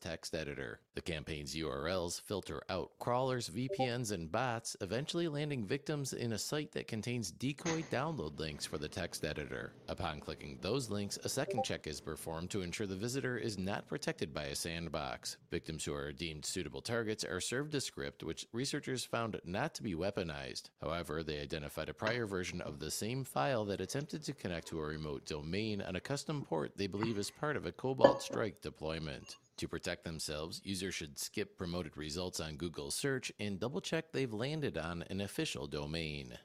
[0.00, 0.80] text editor.
[0.96, 6.72] The campaign's URLs filter out crawlers, VPNs, and bots, eventually landing victims in a site
[6.72, 9.74] that contains decoy download links for the text editor.
[9.86, 13.86] Upon clicking those links, a second check is performed to ensure the visitor is not
[13.86, 15.36] protected by a sandbox.
[15.52, 19.84] Victims who are deemed suitable targets are served a script which researchers found not to
[19.84, 20.70] be weaponized.
[20.82, 24.80] However, they identified a prior version of the same file that attempted to connect to
[24.80, 28.62] a remote domain on a custom port they believe is part of a Cobalt Strike
[28.62, 29.36] deployment.
[29.58, 34.32] To protect themselves, users should skip promoted results on Google search and double check they've
[34.32, 36.38] landed on an official domain.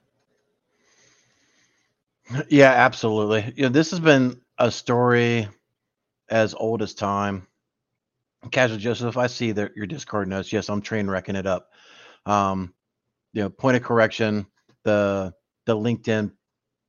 [2.49, 3.53] Yeah, absolutely.
[3.55, 5.47] You know, this has been a story
[6.29, 7.47] as old as time.
[8.51, 10.51] Casual Joseph, I see that your Discord notes.
[10.51, 11.71] Yes, I'm train wrecking it up.
[12.25, 12.73] Um,
[13.33, 14.47] you know, point of correction:
[14.83, 15.33] the
[15.65, 16.31] the LinkedIn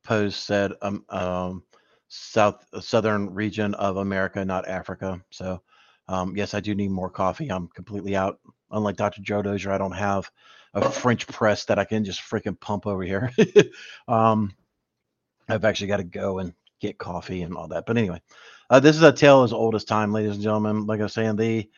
[0.04, 1.62] post said um, um
[2.08, 5.22] south southern region of America, not Africa.
[5.30, 5.62] So
[6.08, 7.50] um, yes, I do need more coffee.
[7.50, 8.38] I'm completely out.
[8.70, 9.22] Unlike Dr.
[9.22, 10.30] Joe Dozier, I don't have
[10.74, 13.30] a French press that I can just freaking pump over here.
[14.08, 14.54] um,
[15.48, 17.84] I've actually got to go and get coffee and all that.
[17.86, 18.20] But anyway,
[18.70, 20.86] uh, this is a tale as old as time, ladies and gentlemen.
[20.86, 21.68] Like I was saying, the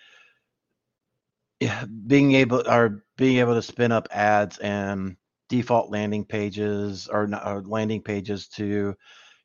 [2.07, 5.17] being able or being able to spin up ads and
[5.55, 8.97] default landing pages or, or landing pages to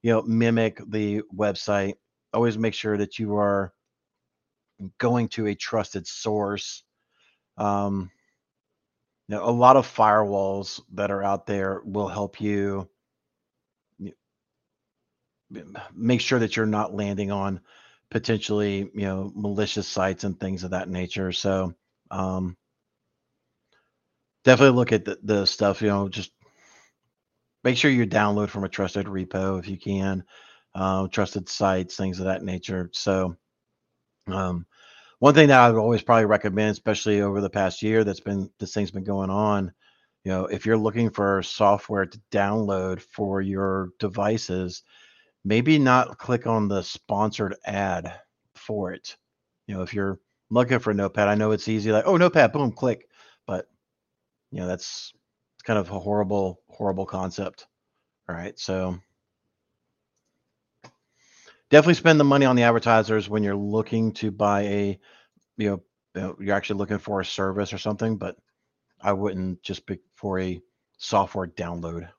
[0.01, 1.93] you know mimic the website.
[2.33, 3.73] Always make sure that you are
[4.97, 6.83] going to a trusted source.
[7.57, 8.09] Um,
[9.27, 12.89] you know, a lot of firewalls that are out there will help you
[15.93, 17.59] make sure that you're not landing on
[18.09, 21.31] potentially you know malicious sites and things of that nature.
[21.31, 21.75] So
[22.09, 22.57] um,
[24.43, 25.81] definitely look at the, the stuff.
[25.81, 26.31] You know, just
[27.63, 30.23] make sure you download from a trusted repo if you can,
[30.75, 32.89] uh, trusted sites, things of that nature.
[32.93, 33.35] So,
[34.27, 34.65] um,
[35.19, 38.49] one thing that I would always probably recommend, especially over the past year, that's been
[38.59, 39.73] this thing's been going on.
[40.23, 44.83] You know, if you're looking for software to download for your devices,
[45.43, 48.13] maybe not click on the sponsored ad
[48.55, 49.15] for it.
[49.67, 50.19] You know, if you're
[50.49, 53.07] looking for Notepad, I know it's easy, like, oh, Notepad, boom, click.
[53.45, 53.67] But
[54.51, 55.13] you know that's
[55.63, 57.67] kind of a horrible horrible concept
[58.27, 58.97] all right so
[61.69, 64.99] definitely spend the money on the advertisers when you're looking to buy a
[65.57, 65.83] you know,
[66.15, 68.35] you know you're actually looking for a service or something but
[69.01, 70.61] i wouldn't just pick for a
[70.97, 72.09] software download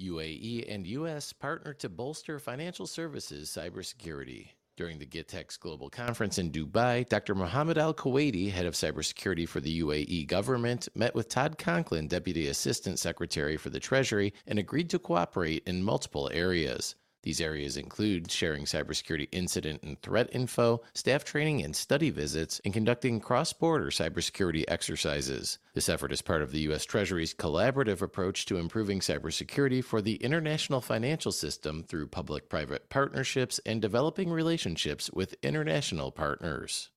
[0.00, 4.50] UAE and US partner to bolster financial services cybersecurity.
[4.78, 7.34] During the GITEX Global Conference in Dubai, Dr.
[7.34, 12.46] Mohammed Al Kuwaiti, head of cybersecurity for the UAE government, met with Todd Conklin, Deputy
[12.46, 16.94] Assistant Secretary for the Treasury, and agreed to cooperate in multiple areas.
[17.28, 22.72] These areas include sharing cybersecurity incident and threat info, staff training and study visits, and
[22.72, 25.58] conducting cross border cybersecurity exercises.
[25.74, 26.86] This effort is part of the U.S.
[26.86, 33.60] Treasury's collaborative approach to improving cybersecurity for the international financial system through public private partnerships
[33.66, 36.88] and developing relationships with international partners.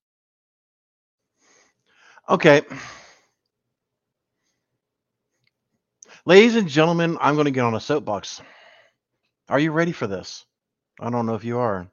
[2.30, 2.62] Okay.
[6.26, 8.42] Ladies and gentlemen, I'm going to get on a soapbox.
[9.52, 10.46] Are you ready for this?
[11.02, 11.92] I don't know if you are.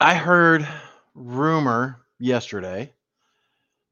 [0.00, 0.66] I heard
[1.14, 2.94] rumor yesterday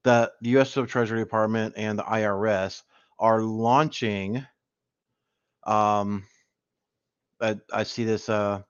[0.04, 0.72] that the U.S.
[0.72, 2.80] Treasury Department and the IRS
[3.18, 4.46] are launching.
[5.66, 6.24] Um,
[7.42, 8.30] I, I see this.
[8.30, 8.62] Uh,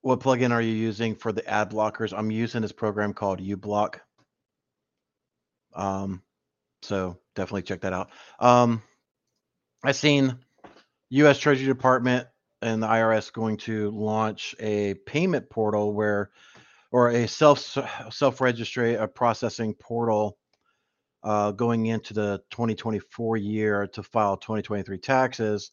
[0.00, 2.16] what plugin are you using for the ad blockers?
[2.16, 3.96] I'm using this program called uBlock.
[5.74, 6.22] Um,
[6.80, 8.08] so definitely check that out.
[8.40, 8.82] Um,
[9.86, 10.36] I've seen
[11.10, 11.38] U.S.
[11.38, 12.26] Treasury Department
[12.60, 16.30] and the IRS going to launch a payment portal where,
[16.90, 17.60] or a self
[18.10, 20.38] self registry a processing portal,
[21.22, 25.70] uh, going into the 2024 year to file 2023 taxes.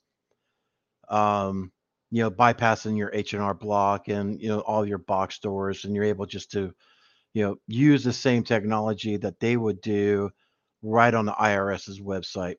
[1.09, 1.72] Um,
[2.11, 5.86] you know, bypassing your H and R block and you know all your box stores,
[5.86, 6.72] and you're able just to,
[7.34, 10.30] you know, use the same technology that they would do
[10.84, 12.57] right on the IRS's website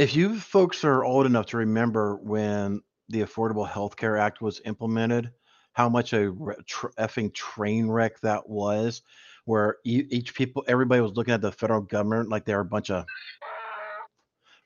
[0.00, 2.80] if you folks are old enough to remember when
[3.10, 5.30] the Affordable Health Care Act was implemented,
[5.74, 6.32] how much a
[6.66, 9.02] tr- effing train wreck that was,
[9.44, 13.04] where each people, everybody was looking at the federal government like they're a bunch of,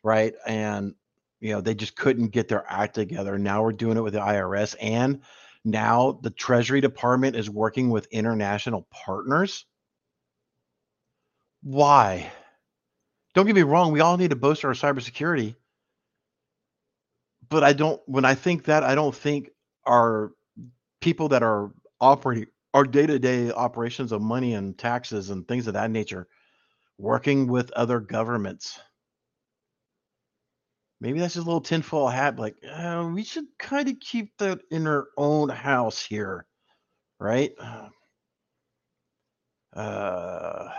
[0.05, 0.35] right?
[0.47, 0.95] And,
[1.41, 3.37] you know, they just couldn't get their act together.
[3.37, 4.76] Now we're doing it with the IRS.
[4.80, 5.20] And
[5.64, 9.66] now the Treasury Department is working with international partners.
[11.64, 12.30] Why?
[13.35, 15.57] Don't get me wrong, we all need to bolster our cybersecurity.
[17.49, 19.51] But I don't when I think that I don't think
[19.85, 20.32] our
[21.01, 25.91] people that are operating our day-to-day operations of money and taxes and things of that
[25.91, 26.26] nature
[26.99, 28.80] working with other governments.
[31.01, 34.61] Maybe that's just a little tinfoil hat, like uh, we should kind of keep that
[34.70, 36.47] in our own house here,
[37.20, 37.53] right?
[39.72, 40.70] Uh,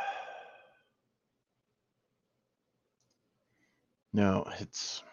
[4.16, 5.03] no, it's.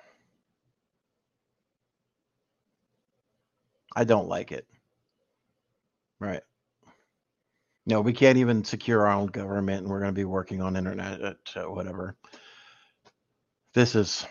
[3.96, 4.64] I don't like it.
[6.20, 6.42] Right.
[7.84, 10.76] No, we can't even secure our own government, and we're going to be working on
[10.76, 11.20] internet,
[11.56, 12.16] uh, whatever.
[13.74, 14.24] This is,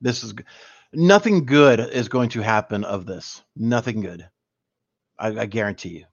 [0.00, 0.34] this is,
[0.92, 3.42] nothing good is going to happen of this.
[3.56, 4.28] Nothing good.
[5.18, 6.04] I, I guarantee you.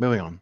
[0.00, 0.40] Moving on.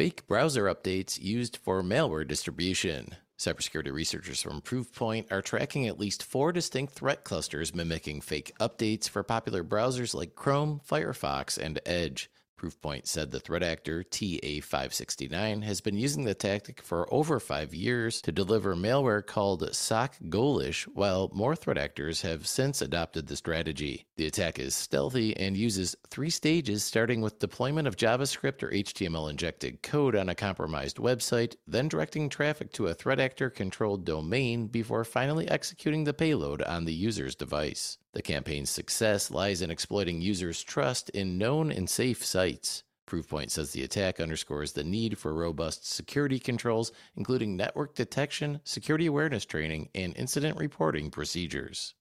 [0.00, 3.16] Fake browser updates used for malware distribution.
[3.38, 9.10] Cybersecurity researchers from Proofpoint are tracking at least four distinct threat clusters mimicking fake updates
[9.10, 12.30] for popular browsers like Chrome, Firefox, and Edge.
[12.60, 18.20] Proofpoint said the threat actor TA569 has been using the tactic for over five years
[18.20, 24.04] to deliver malware called Sock Ghoulish, while more threat actors have since adopted the strategy.
[24.16, 29.30] The attack is stealthy and uses three stages, starting with deployment of JavaScript or HTML
[29.30, 34.66] injected code on a compromised website, then directing traffic to a threat actor controlled domain
[34.66, 37.96] before finally executing the payload on the user's device.
[38.12, 42.82] The campaign's success lies in exploiting users' trust in known and safe sites.
[43.06, 49.06] Proofpoint says the attack underscores the need for robust security controls, including network detection, security
[49.06, 51.94] awareness training, and incident reporting procedures.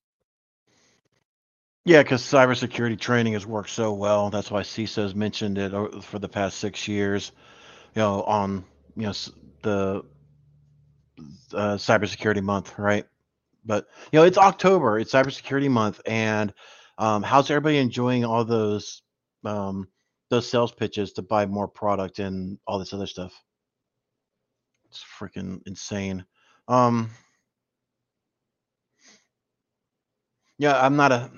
[1.85, 4.29] Yeah, because cybersecurity training has worked so well.
[4.29, 7.31] That's why CISO's mentioned it for the past six years.
[7.95, 8.63] You know, on
[8.95, 9.13] you know
[9.63, 10.03] the
[11.53, 13.07] uh, cybersecurity month, right?
[13.69, 16.51] But you know, it's October, it's cybersecurity month, and
[16.97, 19.03] um, how's everybody enjoying all those
[19.45, 19.87] um,
[20.31, 23.31] those sales pitches to buy more product and all this other stuff?
[24.85, 26.25] It's freaking insane.
[26.67, 27.11] Um,
[30.57, 31.29] yeah, I'm not a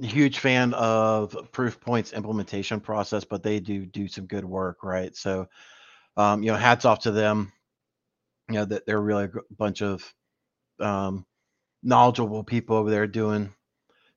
[0.00, 5.16] huge fan of Proofpoint's implementation process, but they do do some good work, right?
[5.16, 5.48] So,
[6.16, 7.52] um, you know, hats off to them.
[8.48, 10.04] You know that they're really a bunch of
[10.82, 11.26] um,
[11.82, 13.52] knowledgeable people over there doing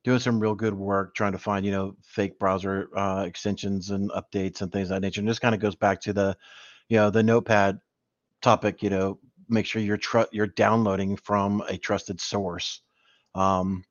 [0.03, 4.11] doing some real good work trying to find you know fake browser uh, extensions and
[4.11, 5.21] updates and things of that nature.
[5.21, 6.37] And this kind of goes back to the
[6.89, 7.79] you know the notepad
[8.41, 12.81] topic you know make sure you're tr- you're downloading from a trusted source.
[13.35, 13.83] Um,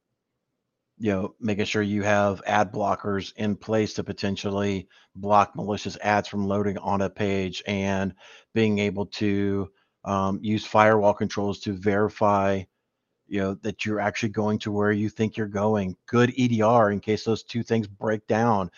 [0.99, 6.29] you know making sure you have ad blockers in place to potentially block malicious ads
[6.29, 8.15] from loading on a page and
[8.55, 9.69] being able to
[10.05, 12.63] um, use firewall controls to verify
[13.27, 15.97] you know that you're actually going to where you think you're going.
[16.07, 18.71] Good edr in case those two things break down.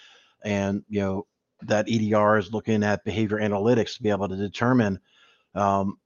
[0.45, 1.27] And you know
[1.63, 5.01] that edr is looking at behavior analytics to be able to determine
[5.55, 5.99] um,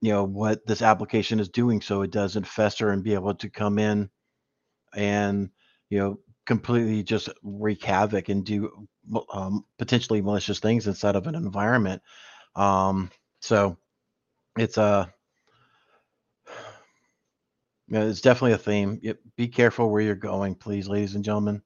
[0.00, 3.50] you know what this application is doing so it doesn't fester and be able to
[3.50, 4.08] come in
[4.94, 5.50] and
[5.90, 8.88] you know completely just wreak havoc and do
[9.30, 12.00] um, potentially malicious things inside of an environment.
[12.56, 13.76] Um, so
[14.58, 15.06] it's a uh,
[17.88, 19.00] yeah, it's definitely a theme.
[19.36, 21.62] Be careful where you're going, please, ladies and gentlemen.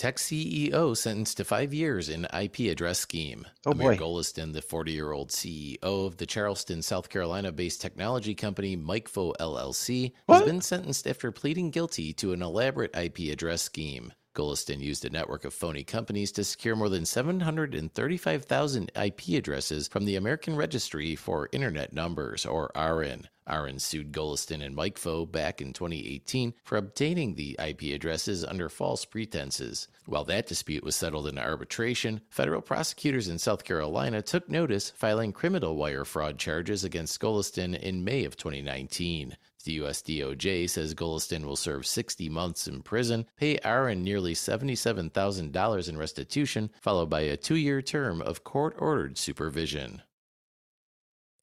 [0.00, 3.46] Tech CEO sentenced to five years in IP address scheme.
[3.66, 3.96] Oh Amir boy.
[3.98, 9.34] Golestan, the 40 year old CEO of the Charleston, South Carolina based technology company Micfo
[9.38, 10.36] LLC, What?
[10.36, 14.10] has been sentenced after pleading guilty to an elaborate IP address scheme.
[14.34, 20.04] Golestan used a network of phony companies to secure more than 735,000 IP addresses from
[20.04, 23.28] the American Registry for Internet Numbers, or ARIN.
[23.46, 29.04] ARIN sued Golestan and Micfo back in 2018 for obtaining the IP addresses under false
[29.04, 29.88] pretenses.
[30.06, 35.32] While that dispute was settled in arbitration, federal prosecutors in South Carolina took notice, filing
[35.32, 39.36] criminal wire fraud charges against Golestan in May of 2019.
[39.64, 40.02] The U.S.
[40.02, 46.70] DOJ says Golestan will serve 60 months in prison, pay ARIN nearly $77,000 in restitution,
[46.80, 50.02] followed by a two year term of court ordered supervision.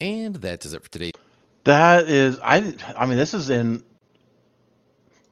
[0.00, 1.12] And that does it for today.
[1.64, 2.74] That is, I.
[2.96, 3.82] I mean, this is in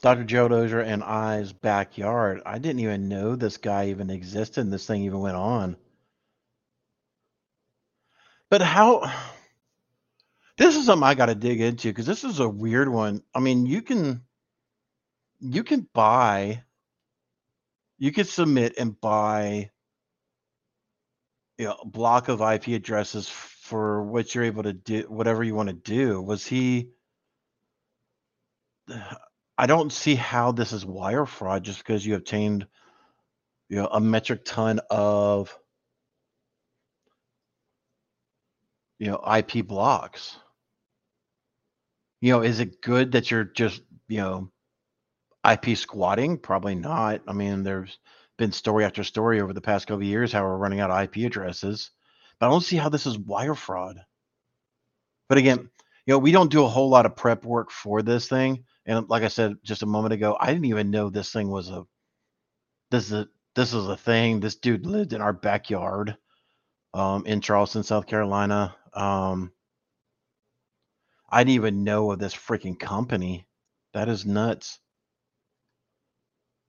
[0.02, 0.24] Dr.
[0.24, 2.42] Joe Dozier and I's backyard.
[2.46, 4.60] I didn't even know this guy even existed.
[4.60, 5.76] and This thing even went on.
[8.50, 9.12] But how?
[10.58, 13.22] This is something I got to dig into because this is a weird one.
[13.34, 14.22] I mean, you can
[15.40, 16.62] you can buy,
[17.98, 19.70] you can submit and buy
[21.58, 25.68] you know, block of IP addresses for what you're able to do, whatever you want
[25.68, 26.20] to do.
[26.20, 26.90] Was he?
[29.58, 32.66] I don't see how this is wire fraud just because you obtained,
[33.70, 35.58] you know, a metric ton of,
[38.98, 40.36] you know, IP blocks.
[42.20, 44.50] You know, is it good that you're just, you know,
[45.48, 46.38] IP squatting?
[46.38, 47.22] Probably not.
[47.28, 47.98] I mean, there's
[48.38, 51.02] been story after story over the past couple of years how we're running out of
[51.02, 51.90] IP addresses.
[52.38, 53.98] But I don't see how this is wire fraud.
[55.28, 55.70] But again,
[56.06, 58.64] you know, we don't do a whole lot of prep work for this thing.
[58.86, 61.68] And like I said just a moment ago, I didn't even know this thing was
[61.70, 61.84] a
[62.90, 64.38] this is a this is a thing.
[64.38, 66.16] This dude lived in our backyard
[66.94, 68.76] um, in Charleston, South Carolina.
[68.92, 69.50] Um,
[71.28, 73.46] I didn't even know of this freaking company.
[73.94, 74.78] That is nuts.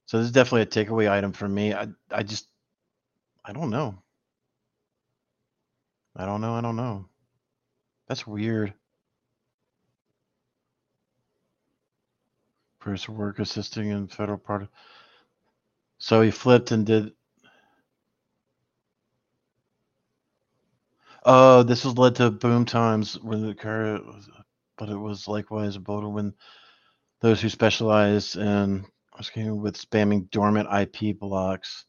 [0.06, 1.74] So this is definitely a takeaway item for me.
[1.74, 2.48] I I just
[3.44, 4.02] I don't know.
[6.16, 6.54] I don't know.
[6.54, 7.06] I don't know.
[8.08, 8.74] That's weird.
[12.80, 14.68] First work assisting in federal part.
[15.98, 17.12] So he flipped and did.
[21.24, 24.00] Oh, this was led to boom times when the car,
[24.78, 26.34] but it was likewise a boat when
[27.20, 28.86] those who specialize in
[29.60, 31.84] with spamming dormant IP blocks.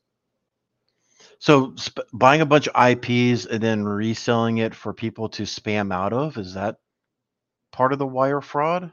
[1.40, 5.94] So sp- buying a bunch of IPs and then reselling it for people to spam
[5.94, 6.78] out of is that
[7.72, 8.92] part of the wire fraud?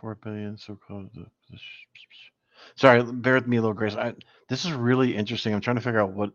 [0.00, 1.10] Four billion so-called.
[1.18, 1.56] Uh,
[2.76, 3.96] Sorry, bear with me a little, Grace.
[3.96, 4.14] I,
[4.48, 5.54] this is really interesting.
[5.54, 6.30] I'm trying to figure out what.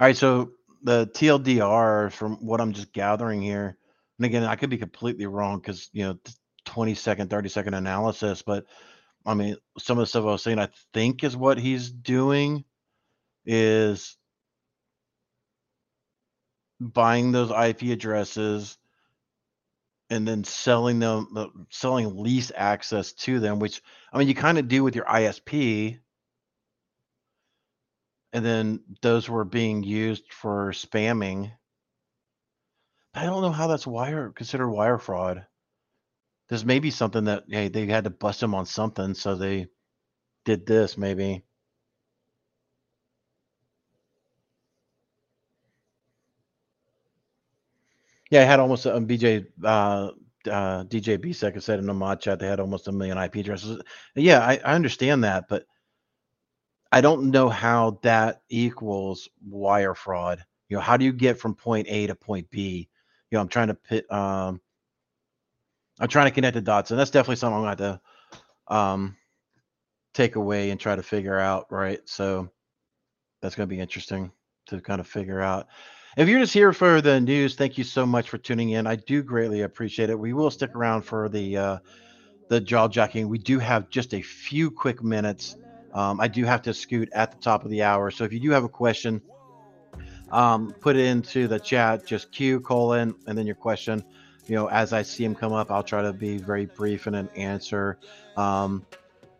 [0.00, 3.76] All right, so the TLDR, from what I'm just gathering here,
[4.18, 6.18] and again, I could be completely wrong because you know,
[6.66, 8.66] 20 second, 30 second analysis, but
[9.26, 12.64] I mean, some of the stuff I was saying, I think is what he's doing
[13.46, 14.16] is
[16.80, 18.78] buying those IP addresses
[20.10, 23.82] and then selling them, selling lease access to them, which
[24.12, 25.98] I mean, you kind of do with your ISP.
[28.32, 31.52] And then those were being used for spamming.
[33.14, 35.46] I don't know how that's wire considered wire fraud.
[36.48, 39.68] There's maybe something that hey they had to bust them on something, so they
[40.44, 41.44] did this maybe.
[48.30, 50.10] Yeah, I had almost um, BJ uh,
[50.50, 53.80] uh, DJ BSEC said in the mod chat they had almost a million IP addresses.
[54.14, 55.66] Yeah, I, I understand that, but
[56.92, 60.44] I don't know how that equals wire fraud.
[60.68, 62.88] You know, how do you get from point A to point B?
[63.30, 64.10] You know, I'm trying to pit.
[64.12, 64.60] Um,
[66.00, 68.00] I'm trying to connect the dots, and that's definitely something I'm going to
[68.68, 69.16] have um,
[70.14, 71.66] take away and try to figure out.
[71.70, 72.50] Right, so
[73.42, 74.32] that's going to be interesting
[74.66, 75.68] to kind of figure out.
[76.16, 78.86] If you're just here for the news, thank you so much for tuning in.
[78.86, 80.18] I do greatly appreciate it.
[80.18, 81.78] We will stick around for the uh,
[82.48, 83.28] the jaw jacking.
[83.28, 85.56] We do have just a few quick minutes.
[85.92, 88.38] Um, I do have to scoot at the top of the hour, so if you
[88.38, 89.20] do have a question,
[90.30, 92.06] um, put it into the chat.
[92.06, 94.04] Just Q colon and then your question.
[94.46, 97.16] You know, as I see them come up, I'll try to be very brief in
[97.16, 97.98] an answer.
[98.36, 98.86] Um,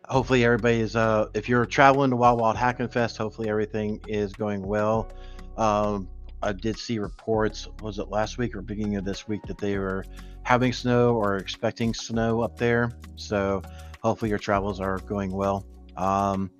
[0.09, 0.97] hopefully, everybody is.
[0.97, 5.09] Uh, if you're traveling to Wild Wild Hacking Fest, hopefully everything is going well.
[5.57, 6.09] Um,
[6.41, 9.77] I did see reports, was it last week or beginning of this week, that they
[9.77, 10.05] were
[10.43, 12.91] having snow or expecting snow up there.
[13.15, 13.61] So
[14.01, 15.65] hopefully your travels are going well.
[15.97, 16.51] Um,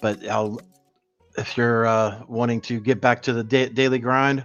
[0.00, 0.60] but I'll,
[1.36, 4.44] if you're uh, wanting to get back to the da- daily grind,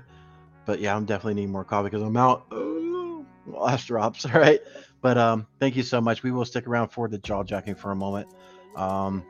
[0.66, 2.45] but yeah, I'm definitely needing more coffee because I'm out.
[2.51, 4.26] Oh, last drops.
[4.26, 4.59] All right.
[5.01, 6.24] But um, thank you so much.
[6.24, 8.28] We will stick around for the jaw jacking for a moment.
[8.76, 9.24] Um,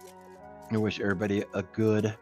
[0.71, 2.15] I wish everybody a good,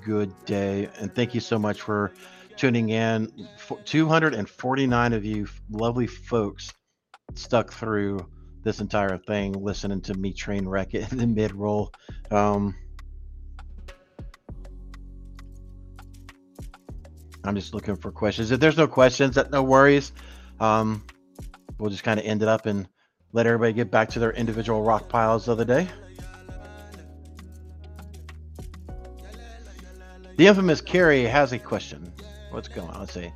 [0.00, 0.88] good day.
[0.98, 2.12] And thank you so much for
[2.60, 3.48] tuning in.
[3.86, 6.70] 249 of you lovely folks
[7.34, 8.28] stuck through
[8.62, 11.90] this entire thing, listening to me train wreck it in the mid roll.
[12.30, 12.76] Um,
[17.44, 18.50] I'm just looking for questions.
[18.50, 20.12] If there's no questions, that no worries.
[20.60, 21.02] Um,
[21.78, 22.86] we'll just kind of end it up and
[23.32, 25.88] let everybody get back to their individual rock piles of the day.
[30.36, 32.12] The infamous Carrie has a question.
[32.50, 33.00] What's going on?
[33.00, 33.32] Let's see.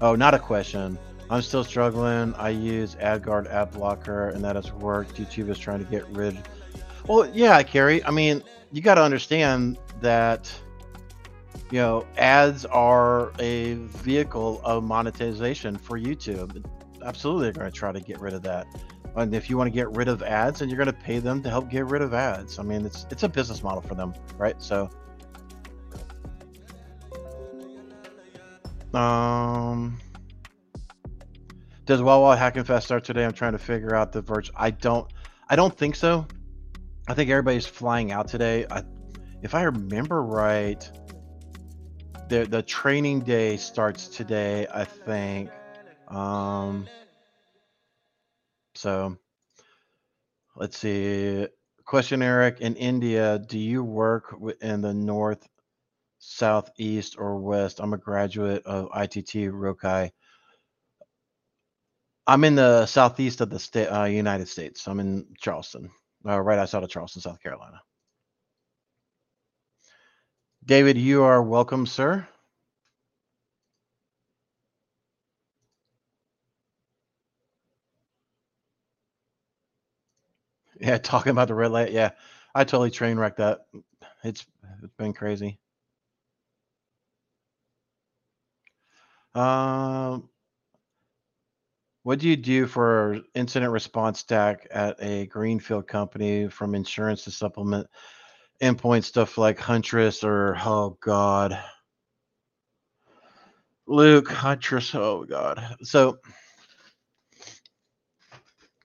[0.00, 0.98] Oh, not a question.
[1.28, 2.34] I'm still struggling.
[2.34, 5.16] I use AdGuard ad blocker, and that has worked.
[5.16, 6.40] YouTube is trying to get rid.
[7.08, 8.04] Well, yeah, Carrie.
[8.04, 8.42] I mean,
[8.72, 10.52] you got to understand that
[11.70, 16.64] you know ads are a vehicle of monetization for YouTube.
[17.04, 18.66] absolutely, they're going to try to get rid of that.
[19.16, 21.42] And if you want to get rid of ads, and you're going to pay them
[21.42, 22.58] to help get rid of ads.
[22.58, 24.60] I mean, it's it's a business model for them, right?
[24.62, 24.90] So,
[28.96, 29.98] um,
[31.84, 33.24] does Wawa Hacking Fest start today?
[33.24, 34.56] I'm trying to figure out the virtual.
[34.58, 35.12] I don't,
[35.48, 36.26] I don't think so.
[37.06, 38.66] I think everybody's flying out today.
[38.70, 38.82] I,
[39.42, 40.90] if I remember right,
[42.28, 44.66] the the training day starts today.
[44.72, 45.50] I think.
[46.08, 46.88] Um,
[48.74, 49.16] so
[50.56, 51.46] let's see.
[51.84, 52.60] Question, Eric.
[52.60, 55.46] In India, do you work in the north,
[56.26, 57.80] south, east, or west?
[57.80, 60.10] I'm a graduate of ITT Rokai.
[62.26, 64.88] I'm in the southeast of the state, uh, United States.
[64.88, 65.90] I'm in Charleston,
[66.28, 67.82] uh, right outside of Charleston, South Carolina.
[70.64, 72.28] David, you are welcome, sir.
[80.80, 81.92] Yeah, talking about the red light.
[81.92, 82.12] Yeah,
[82.54, 83.66] I totally train wrecked that.
[84.24, 84.46] It's
[84.82, 85.58] it's been crazy.
[89.36, 90.30] Um,
[92.04, 97.30] what do you do for incident response stack at a greenfield company from insurance to
[97.30, 97.86] supplement
[98.62, 101.62] endpoint stuff like Huntress or oh god,
[103.86, 104.94] Luke Huntress?
[104.94, 105.76] Oh god.
[105.82, 106.16] So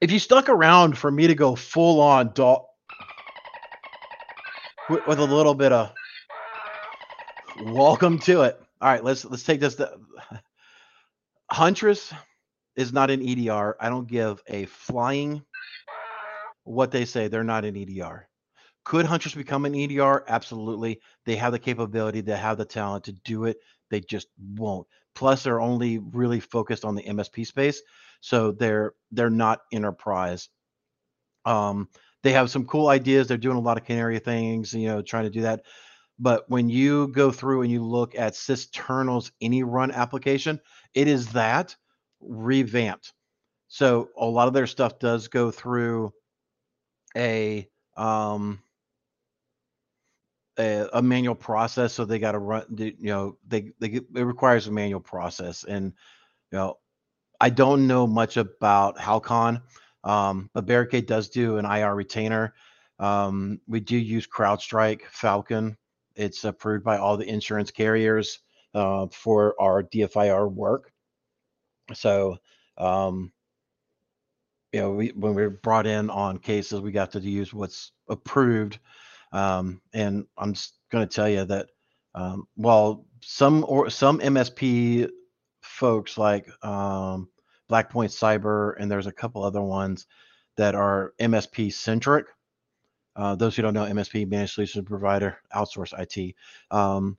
[0.01, 2.63] if you stuck around for me to go full on dog
[4.89, 5.93] with, with a little bit of
[7.67, 8.60] welcome to it.
[8.81, 9.75] All right, let's let's take this.
[9.75, 9.97] To,
[11.51, 12.13] Huntress
[12.75, 13.75] is not an EDR.
[13.79, 15.43] I don't give a flying
[16.63, 17.27] what they say.
[17.27, 18.27] They're not an EDR.
[18.83, 20.25] Could Huntress become an EDR?
[20.27, 20.99] Absolutely.
[21.25, 23.57] They have the capability, they have the talent to do it.
[23.91, 24.87] They just won't.
[25.13, 27.81] Plus, they're only really focused on the MSP space,
[28.21, 30.49] so they're they're not enterprise.
[31.45, 31.89] Um,
[32.23, 33.27] they have some cool ideas.
[33.27, 35.63] They're doing a lot of canary things, you know, trying to do that.
[36.21, 40.61] But when you go through and you look at Cisternal's any run application,
[40.93, 41.75] it is that
[42.21, 43.13] revamped.
[43.67, 46.13] So a lot of their stuff does go through
[47.17, 47.67] a
[47.97, 48.61] um
[50.59, 51.93] a, a manual process.
[51.93, 55.93] So they got to run, you know, they they it requires a manual process, and
[56.51, 56.77] you know,
[57.39, 59.61] I don't know much about Halcon,
[60.03, 62.53] um, but Barricade does do an IR retainer.
[62.99, 65.77] Um, we do use CrowdStrike Falcon.
[66.15, 68.39] It's approved by all the insurance carriers
[68.73, 70.91] uh, for our DFIR work.
[71.93, 72.37] So,
[72.77, 73.31] um,
[74.71, 77.91] you know, we when we are brought in on cases, we got to use what's
[78.07, 78.79] approved.
[79.33, 81.67] Um, and I'm just going to tell you that
[82.15, 85.09] um, while some or some MSP
[85.61, 87.29] folks like um,
[87.67, 90.05] Blackpoint Cyber and there's a couple other ones
[90.57, 92.25] that are MSP centric.
[93.15, 96.35] Uh, those who don't know, MSP managed solution provider, outsource IT.
[96.71, 97.17] Um,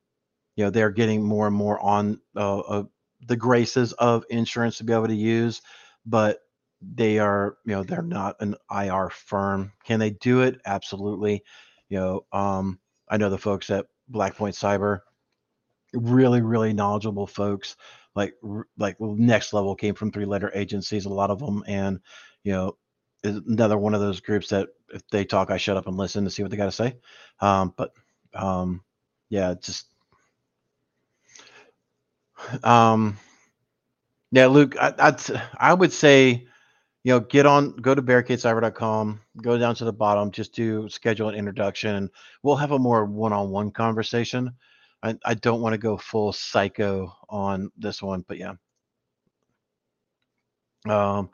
[0.56, 2.84] you know, they're getting more and more on uh, uh,
[3.26, 5.62] the graces of insurance to be able to use,
[6.04, 6.40] but
[6.80, 9.72] they are, you know, they're not an IR firm.
[9.84, 10.60] Can they do it?
[10.66, 11.42] Absolutely.
[11.88, 12.78] You know, um,
[13.08, 15.00] I know the folks at Blackpoint Cyber,
[15.92, 17.76] really, really knowledgeable folks,
[18.14, 18.34] like
[18.76, 22.00] like next level came from three letter agencies, a lot of them, and
[22.44, 22.76] you know,
[23.22, 26.24] is another one of those groups that if they talk, I shut up and listen
[26.24, 26.96] to see what they got to say.
[27.40, 27.92] Um, but
[28.34, 28.82] um,
[29.28, 29.86] yeah, just
[32.64, 33.18] um,
[34.30, 35.20] yeah, Luke, I, I'd
[35.58, 36.46] I would say,
[37.04, 41.28] you know, get on, go to barricadecyber.com, go down to the bottom, just do schedule
[41.28, 42.10] an introduction, and
[42.42, 44.52] we'll have a more one-on-one conversation.
[45.02, 48.54] I, I don't want to go full psycho on this one, but yeah.
[50.88, 51.30] Um,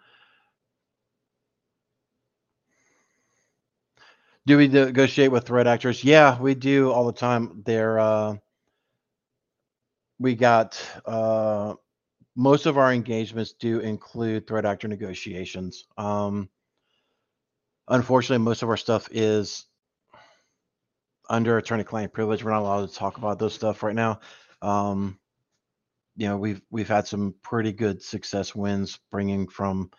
[4.48, 6.02] do we negotiate with threat actors?
[6.02, 7.62] Yeah, we do all the time.
[7.66, 8.36] They're uh,
[10.18, 11.74] we got uh,
[12.34, 15.84] most of our engagements do include threat actor negotiations.
[15.98, 16.48] Um,
[17.88, 19.66] unfortunately, most of our stuff is
[21.28, 22.42] under attorney-client privilege.
[22.42, 24.20] We're not allowed to talk about those stuff right now.
[24.62, 25.18] Um,
[26.16, 29.90] you know, we've we've had some pretty good success wins, bringing from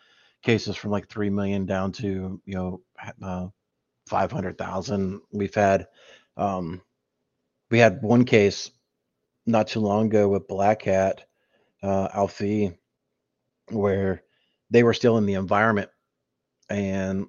[0.42, 2.82] cases from like three million down to you know
[3.22, 3.48] uh,
[4.10, 5.22] five hundred thousand.
[5.32, 5.88] We've had
[6.36, 6.82] um,
[7.72, 8.72] we had one case
[9.46, 11.20] not too long ago with BlackCat
[11.84, 12.76] uh, ALPHV,
[13.70, 14.24] where
[14.70, 15.90] they were still in the environment
[16.70, 17.28] and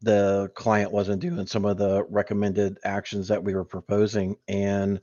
[0.00, 5.00] the client wasn't doing some of the recommended actions that we were proposing and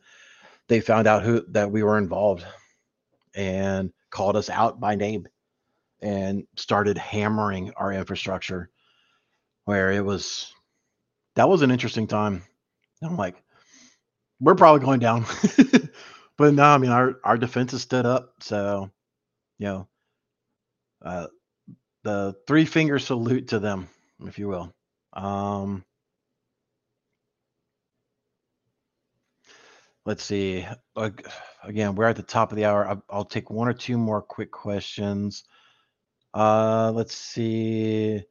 [0.68, 2.46] they found out who that we were involved
[3.34, 5.28] and called us out by name
[6.02, 8.70] and started hammering our infrastructure
[9.70, 10.52] where it was
[11.36, 12.42] that was an interesting time.
[13.04, 13.36] I'm like,
[14.40, 15.28] we're probably going down.
[16.38, 18.34] but no, I mean our our defense has stood up.
[18.42, 18.90] So,
[19.60, 19.88] you know,
[21.06, 21.28] uh,
[22.04, 23.88] the three finger salute to them,
[24.26, 24.74] if you will.
[25.14, 25.86] Um,
[30.04, 30.66] let's see.
[31.64, 33.00] Again, we're at the top of the hour.
[33.08, 35.44] I'll take one or two more quick questions.
[36.34, 38.24] Uh, let's see.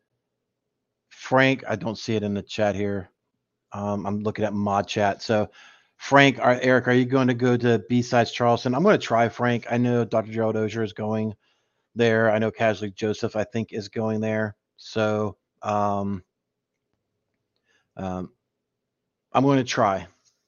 [1.18, 3.10] Frank, I don't see it in the chat here.
[3.72, 5.20] Um, I'm looking at mod chat.
[5.20, 5.50] So,
[5.96, 8.72] Frank, are, Eric, are you going to go to BSides Charleston?
[8.72, 9.66] I'm going to try Frank.
[9.68, 10.30] I know Dr.
[10.30, 11.34] Gerald Auger is going
[11.96, 12.30] there.
[12.30, 14.54] I know Casually Joseph, I think, is going there.
[14.76, 16.22] So, um,
[17.96, 18.30] um,
[19.32, 20.06] I'm going to try.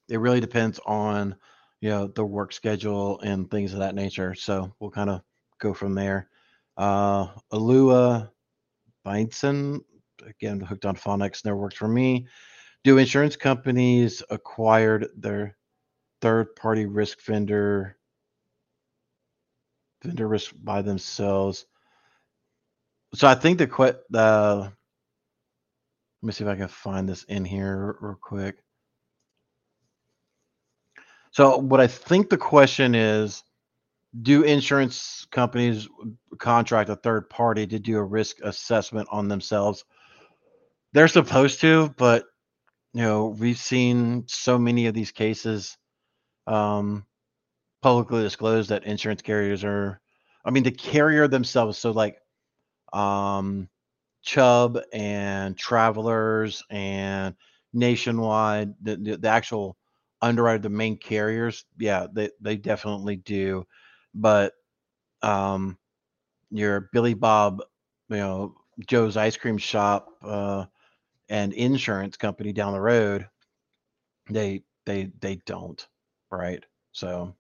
[0.09, 1.35] It really depends on,
[1.81, 4.37] you know, the work schedule and things of that nature.
[4.37, 5.23] So we'll kind of
[5.59, 6.29] go from there.
[6.77, 8.31] Uh, Alua
[9.05, 9.85] Beinson,
[10.27, 12.27] again, hooked on phonics, never worked for me.
[12.85, 15.57] Do insurance companies acquired their
[16.21, 17.97] third party risk vendor
[20.03, 21.66] vendor risk by themselves?
[23.14, 23.66] So I think the
[24.11, 24.73] the
[26.23, 28.59] let me see if I can find this in here real quick.
[31.33, 33.43] So what I think the question is
[34.23, 35.89] do insurance companies
[36.39, 39.85] contract a third party to do a risk assessment on themselves?
[40.93, 42.24] They're supposed to, but
[42.93, 45.76] you know, we've seen so many of these cases
[46.47, 47.07] um,
[47.82, 50.01] publicly disclosed that insurance carriers are,
[50.45, 51.78] I mean, the carrier themselves.
[51.78, 52.18] So, like,
[52.93, 53.68] um,
[54.22, 57.34] Chubb and Travelers and
[57.72, 59.76] Nationwide, the, the, the actual
[60.22, 63.66] underwriter, the main carriers, yeah, they, they definitely do
[64.14, 64.55] but
[65.22, 65.78] um,
[66.51, 67.62] your Billy Bob,
[68.09, 68.55] you know,
[68.86, 70.66] Joe's ice cream shop uh,
[71.31, 73.28] and insurance company down the road,
[74.28, 75.87] they they they don't,
[76.31, 76.64] right?
[76.93, 77.35] So.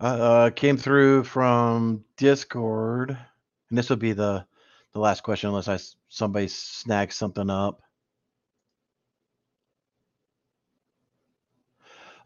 [0.00, 3.10] Uh, came through from Discord,
[3.70, 4.44] and this will be the
[4.92, 7.80] the last question, unless I somebody snags something up.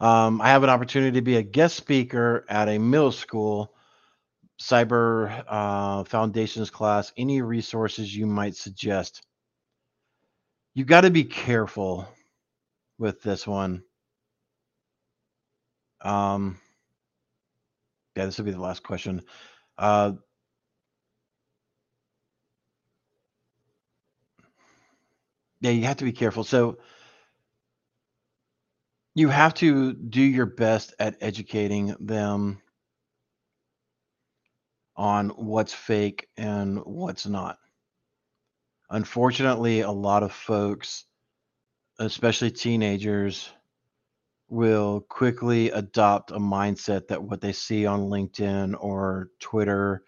[0.01, 3.75] Um, I have an opportunity to be a guest speaker at a middle school
[4.61, 7.13] cyber uh, foundations class.
[7.17, 9.23] Any resources you might suggest?
[10.75, 12.09] You got to be careful
[12.99, 13.83] with this one.
[16.01, 16.59] Um,
[18.17, 19.23] yeah, this will be the last question.
[19.77, 20.13] Uh,
[25.61, 26.45] yeah, you have to be careful.
[26.45, 26.79] So
[29.15, 32.61] you have to do your best at educating them
[34.99, 37.59] on what's fake and what's not.
[38.91, 41.05] Unfortunately, a lot of folks,
[42.01, 43.49] especially teenagers,
[44.49, 50.03] will quickly adopt a mindset that what they see on LinkedIn or Twitter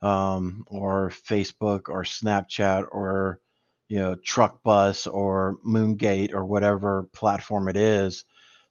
[0.00, 3.40] um, or Facebook or Snapchat or
[3.88, 8.24] you know Truck Bus or Moongate or whatever platform it is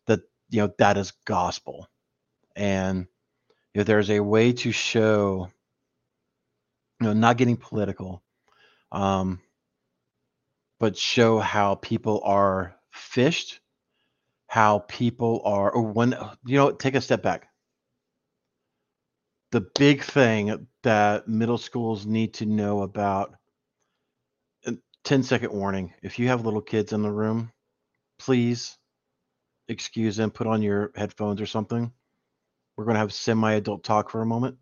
[0.08, 1.88] that you know that is gospel
[2.56, 3.06] and
[3.74, 5.52] if there's a way to show
[7.00, 8.24] you know not getting political
[8.92, 9.40] um
[10.80, 13.60] but show how people are phished
[14.48, 17.50] how people are or when you know take a step back
[19.52, 23.36] the big thing that middle schools need to know about
[25.04, 27.52] 10 second warning if you have little kids in the room
[28.20, 28.78] please
[29.70, 31.92] excuse them, put on your headphones or something.
[32.76, 34.58] We're going to have semi adult talk for a moment.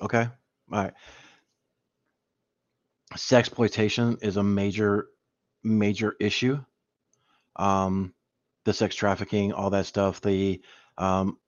[0.00, 0.28] Okay.
[0.72, 0.92] All right.
[3.16, 5.08] Sexploitation is a major,
[5.64, 6.58] major issue.
[7.56, 8.14] Um,
[8.64, 10.20] the sex trafficking, all that stuff.
[10.20, 10.62] The,
[10.98, 11.38] um,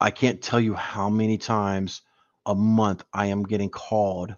[0.00, 2.02] I can't tell you how many times
[2.46, 4.36] a month I am getting called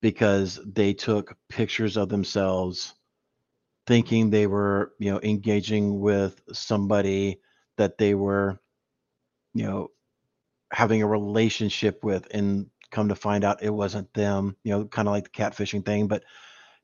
[0.00, 2.94] because they took pictures of themselves
[3.86, 7.40] thinking they were, you know, engaging with somebody
[7.76, 8.58] that they were,
[9.54, 9.88] you know,
[10.72, 15.08] having a relationship with and come to find out it wasn't them, you know, kind
[15.08, 16.24] of like the catfishing thing, but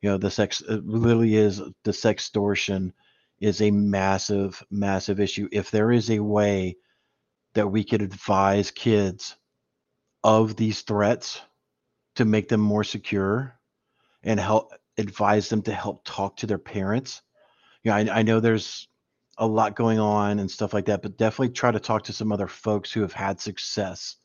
[0.01, 2.93] you know, the sex uh, it really is uh, the sextortion
[3.41, 5.49] is a massive, massive issue.
[5.53, 6.76] If there is a way
[7.55, 9.37] that we could advise kids
[10.22, 11.41] of these threats
[12.16, 13.59] to make them more secure
[14.22, 17.22] and help advise them to help talk to their parents.
[17.82, 18.89] You know, I, I know there's
[19.39, 22.32] a lot going on and stuff like that, but definitely try to talk to some
[22.32, 24.16] other folks who have had success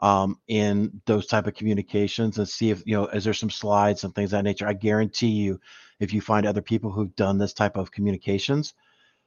[0.00, 4.04] um, in those type of communications and see if you know is there some slides
[4.04, 4.66] and things of that nature.
[4.66, 5.60] I guarantee you,
[6.00, 8.74] if you find other people who've done this type of communications,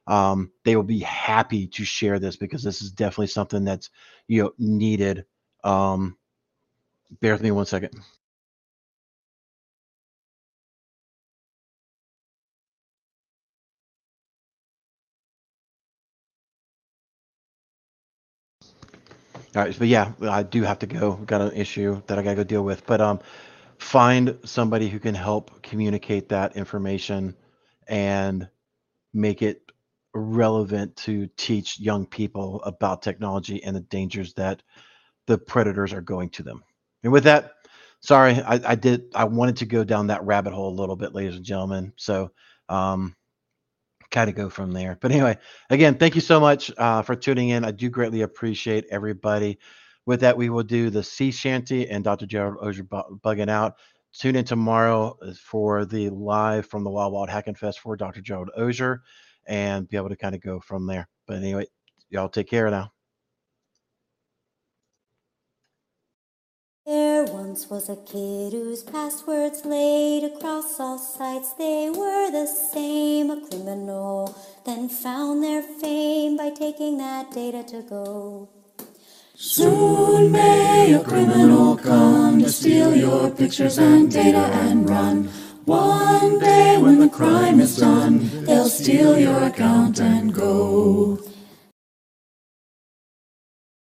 [0.06, 3.90] um, they will be happy to share this because this is definitely something that's
[4.28, 5.24] you know needed.
[5.64, 6.16] Um,
[7.20, 7.98] bear with me one second.
[19.56, 21.14] All right, but yeah, I do have to go.
[21.14, 22.86] Got an issue that I gotta go deal with.
[22.86, 23.20] But um,
[23.78, 27.34] find somebody who can help communicate that information
[27.88, 28.48] and
[29.14, 29.72] make it
[30.14, 34.62] relevant to teach young people about technology and the dangers that
[35.26, 36.62] the predators are going to them.
[37.02, 37.54] And with that,
[38.00, 41.14] sorry, I, I did I wanted to go down that rabbit hole a little bit,
[41.14, 41.94] ladies and gentlemen.
[41.96, 42.30] So
[42.68, 43.15] um,
[44.10, 44.98] kind of go from there.
[45.00, 45.38] But anyway,
[45.70, 47.64] again, thank you so much uh, for tuning in.
[47.64, 49.58] I do greatly appreciate everybody.
[50.06, 52.26] With that, we will do the sea shanty and Dr.
[52.26, 53.74] Gerald bu- bugging out.
[54.12, 58.20] Tune in tomorrow for the live from the Wild West Hackin' Fest for Dr.
[58.22, 59.02] Gerald Auger
[59.46, 61.08] and be able to kind of go from there.
[61.26, 61.66] But anyway,
[62.08, 62.92] y'all take care now.
[66.86, 71.52] There once was a kid whose passwords laid across all sites.
[71.54, 77.82] They were the same, a criminal, then found their fame by taking that data to
[77.82, 78.48] go.
[79.34, 85.24] Soon may a criminal come to steal your pictures and data and run.
[85.66, 91.18] One day when the crime is done, they'll steal your account and go.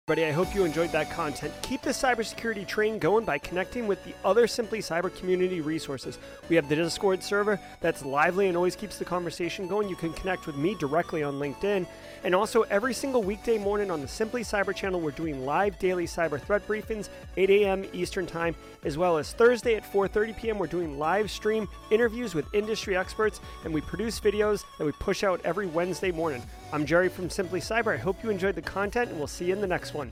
[0.09, 1.53] Everybody, I hope you enjoyed that content.
[1.63, 6.21] Keep the cybersecurity train going by connecting with the other Simply Cyber community resources.
[6.49, 9.89] We have the Discord server that's lively and always keeps the conversation going.
[9.89, 11.89] You can connect with me directly on LinkedIn.
[12.27, 16.07] And also, every single weekday morning on the Simply Cyber channel, we're doing live daily
[16.07, 17.85] cyber threat briefings, 8 a.m.
[17.93, 20.59] Eastern Time, as well as Thursday at 4:30 p.m.
[20.59, 25.23] We're doing live stream interviews with industry experts, and we produce videos that we push
[25.23, 26.43] out every Wednesday morning.
[26.73, 27.95] I'm Jerry from Simply Cyber.
[27.95, 30.11] I hope you enjoyed the content, and we'll see you in the next one.